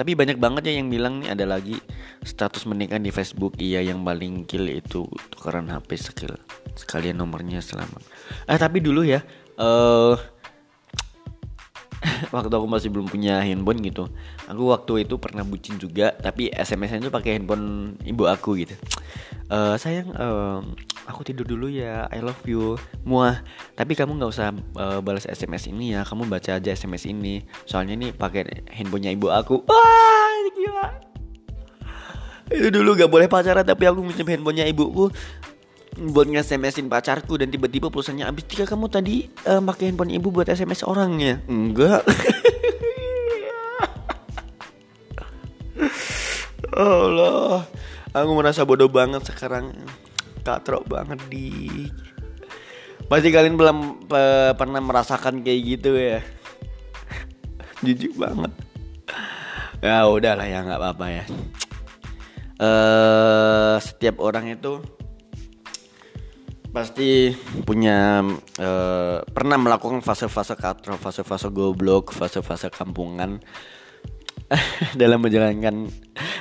Tapi 0.00 0.16
banyak 0.16 0.40
banget 0.40 0.72
ya 0.72 0.80
yang 0.80 0.88
bilang 0.88 1.20
nih 1.20 1.36
ada 1.36 1.44
lagi 1.44 1.76
status 2.24 2.64
menikah 2.64 2.96
di 2.96 3.12
Facebook. 3.12 3.60
Iya 3.60 3.92
yang 3.92 4.00
paling 4.00 4.48
kill 4.48 4.72
itu 4.72 5.04
tukeran 5.28 5.68
HP 5.68 6.00
skill. 6.00 6.32
Sekalian 6.72 7.20
nomornya 7.20 7.60
selamat. 7.60 8.00
Eh 8.48 8.56
tapi 8.56 8.80
dulu 8.80 9.04
ya 9.04 9.20
eh 9.60 10.16
uh, 10.16 10.16
waktu 12.34 12.52
aku 12.52 12.66
masih 12.66 12.88
belum 12.90 13.06
punya 13.06 13.38
handphone 13.42 13.78
gitu. 13.82 14.10
Aku 14.50 14.74
waktu 14.74 15.06
itu 15.06 15.16
pernah 15.18 15.46
bucin 15.46 15.78
juga 15.78 16.14
tapi 16.18 16.50
SMS-nya 16.50 17.08
itu 17.08 17.12
pakai 17.14 17.38
handphone 17.38 17.96
ibu 18.02 18.26
aku 18.26 18.58
gitu. 18.58 18.74
Uh, 19.52 19.76
sayang 19.76 20.08
uh, 20.16 20.64
aku 21.04 21.28
tidur 21.28 21.44
dulu 21.46 21.70
ya 21.70 22.10
I 22.10 22.18
love 22.22 22.42
you. 22.46 22.78
Muah. 23.06 23.42
Tapi 23.78 23.94
kamu 23.94 24.18
nggak 24.18 24.32
usah 24.32 24.50
uh, 24.78 24.98
balas 24.98 25.28
SMS 25.28 25.70
ini 25.70 25.94
ya 25.94 26.02
kamu 26.02 26.26
baca 26.26 26.58
aja 26.58 26.70
SMS 26.74 27.06
ini. 27.06 27.46
Soalnya 27.64 27.94
ini 27.94 28.08
pakai 28.10 28.66
handphonenya 28.74 29.14
ibu 29.14 29.30
aku. 29.30 29.62
Wah 29.66 30.34
gila. 30.56 30.88
Itu 32.52 32.68
dulu 32.68 32.92
gak 32.98 33.08
boleh 33.08 33.32
pacaran 33.32 33.64
tapi 33.64 33.88
aku 33.88 34.04
minjem 34.04 34.28
handphonenya 34.28 34.68
ibuku 34.68 35.08
buat 35.92 36.24
nge-SMSin 36.24 36.88
pacarku 36.88 37.36
dan 37.36 37.52
tiba-tiba 37.52 37.92
pulsanya 37.92 38.32
habis. 38.32 38.48
Tika 38.48 38.64
kamu 38.64 38.88
tadi 38.88 39.28
uh, 39.44 39.60
pakai 39.60 39.92
handphone 39.92 40.16
ibu 40.16 40.32
buat 40.32 40.48
SMS 40.48 40.88
orangnya 40.88 41.44
enggak. 41.48 42.00
Allah. 46.72 47.68
Aku 48.12 48.32
merasa 48.36 48.64
bodoh 48.64 48.88
banget 48.88 49.24
sekarang. 49.28 49.72
Katrok 50.42 50.88
banget 50.88 51.20
di. 51.28 51.68
Pasti 53.06 53.28
kalian 53.28 53.60
belum 53.60 54.08
pe 54.08 54.56
pernah 54.56 54.80
merasakan 54.80 55.44
kayak 55.44 55.60
gitu 55.60 55.92
ya? 55.96 56.24
Jijik 57.84 58.16
banget. 58.16 58.52
Ya 59.84 60.08
udahlah 60.08 60.46
ya 60.48 60.64
nggak 60.64 60.80
apa-apa 60.80 61.06
ya. 61.12 61.24
Uh, 62.62 63.76
setiap 63.82 64.22
orang 64.22 64.54
itu 64.54 64.78
pasti 66.72 67.36
punya 67.68 68.24
uh, 68.58 69.20
pernah 69.28 69.60
melakukan 69.60 70.00
fase-fase 70.00 70.56
katro, 70.56 70.96
fase-fase 70.96 71.52
goblok, 71.52 72.16
fase-fase 72.16 72.72
kampungan 72.72 73.36
dalam 75.00 75.20
menjalankan 75.20 75.92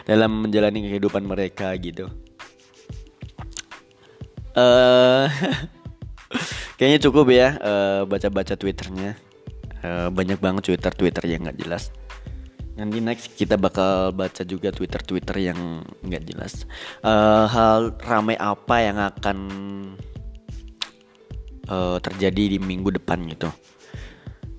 dalam 0.07 0.31
menjalani 0.47 0.87
kehidupan 0.87 1.27
mereka 1.27 1.75
gitu. 1.75 2.07
Uh, 4.55 5.27
kayaknya 6.79 6.99
cukup 7.03 7.27
ya 7.31 7.59
uh, 7.59 8.01
baca-baca 8.07 8.55
twitternya. 8.55 9.19
Uh, 9.81 10.13
banyak 10.13 10.37
banget 10.39 10.71
twitter 10.71 10.93
twitter 10.95 11.25
yang 11.27 11.43
nggak 11.43 11.59
jelas. 11.59 11.91
Nanti 12.79 13.03
next 13.03 13.35
kita 13.35 13.59
bakal 13.59 14.15
baca 14.15 14.47
juga 14.47 14.71
twitter 14.71 15.03
twitter 15.03 15.51
yang 15.51 15.83
nggak 16.07 16.23
jelas. 16.23 16.63
Uh, 17.03 17.51
hal 17.51 17.99
ramai 17.99 18.39
apa 18.39 18.75
yang 18.79 18.95
akan 18.95 19.37
uh, 21.71 21.97
terjadi 22.03 22.53
di 22.53 22.59
minggu 22.59 22.91
depan 22.99 23.23
gitu. 23.31 23.47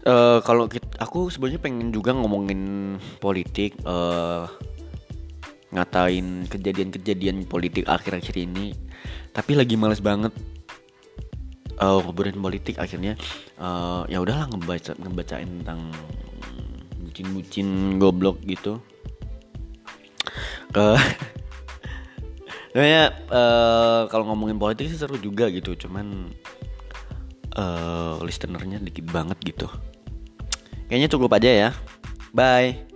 Uh, 0.03 0.41
kalau 0.43 0.67
aku 0.99 1.29
sebenarnya 1.29 1.61
pengen 1.61 1.93
juga 1.93 2.17
ngomongin 2.17 2.97
politik, 3.21 3.77
uh, 3.85 4.49
ngatain 5.71 6.49
kejadian-kejadian 6.51 7.45
politik 7.47 7.87
akhir-akhir 7.87 8.35
ini, 8.35 8.75
tapi 9.31 9.55
lagi 9.55 9.77
males 9.77 10.01
banget 10.03 10.33
uh, 11.79 12.03
ngobrolin 12.03 12.41
politik 12.41 12.83
akhirnya 12.83 13.15
uh, 13.63 14.03
ya 14.11 14.19
udahlah 14.19 14.51
ngebaca 14.51 14.99
ngebacain 14.99 15.63
tentang 15.63 15.95
bucin-bucin 16.99 18.01
goblok 18.01 18.41
gitu. 18.43 18.83
Uh, 20.73 20.97
Kayaknya 22.73 23.13
uh, 23.29 24.09
kalau 24.09 24.33
ngomongin 24.33 24.57
politik 24.57 24.89
sih 24.89 24.97
seru 24.97 25.21
juga 25.21 25.53
gitu, 25.53 25.77
cuman 25.77 26.33
uh, 27.57 28.21
listenernya 28.23 28.81
dikit 28.81 29.09
banget 29.09 29.39
gitu. 29.45 29.69
Kayaknya 30.89 31.09
cukup 31.09 31.31
aja 31.37 31.51
ya. 31.51 31.71
Bye. 32.37 32.92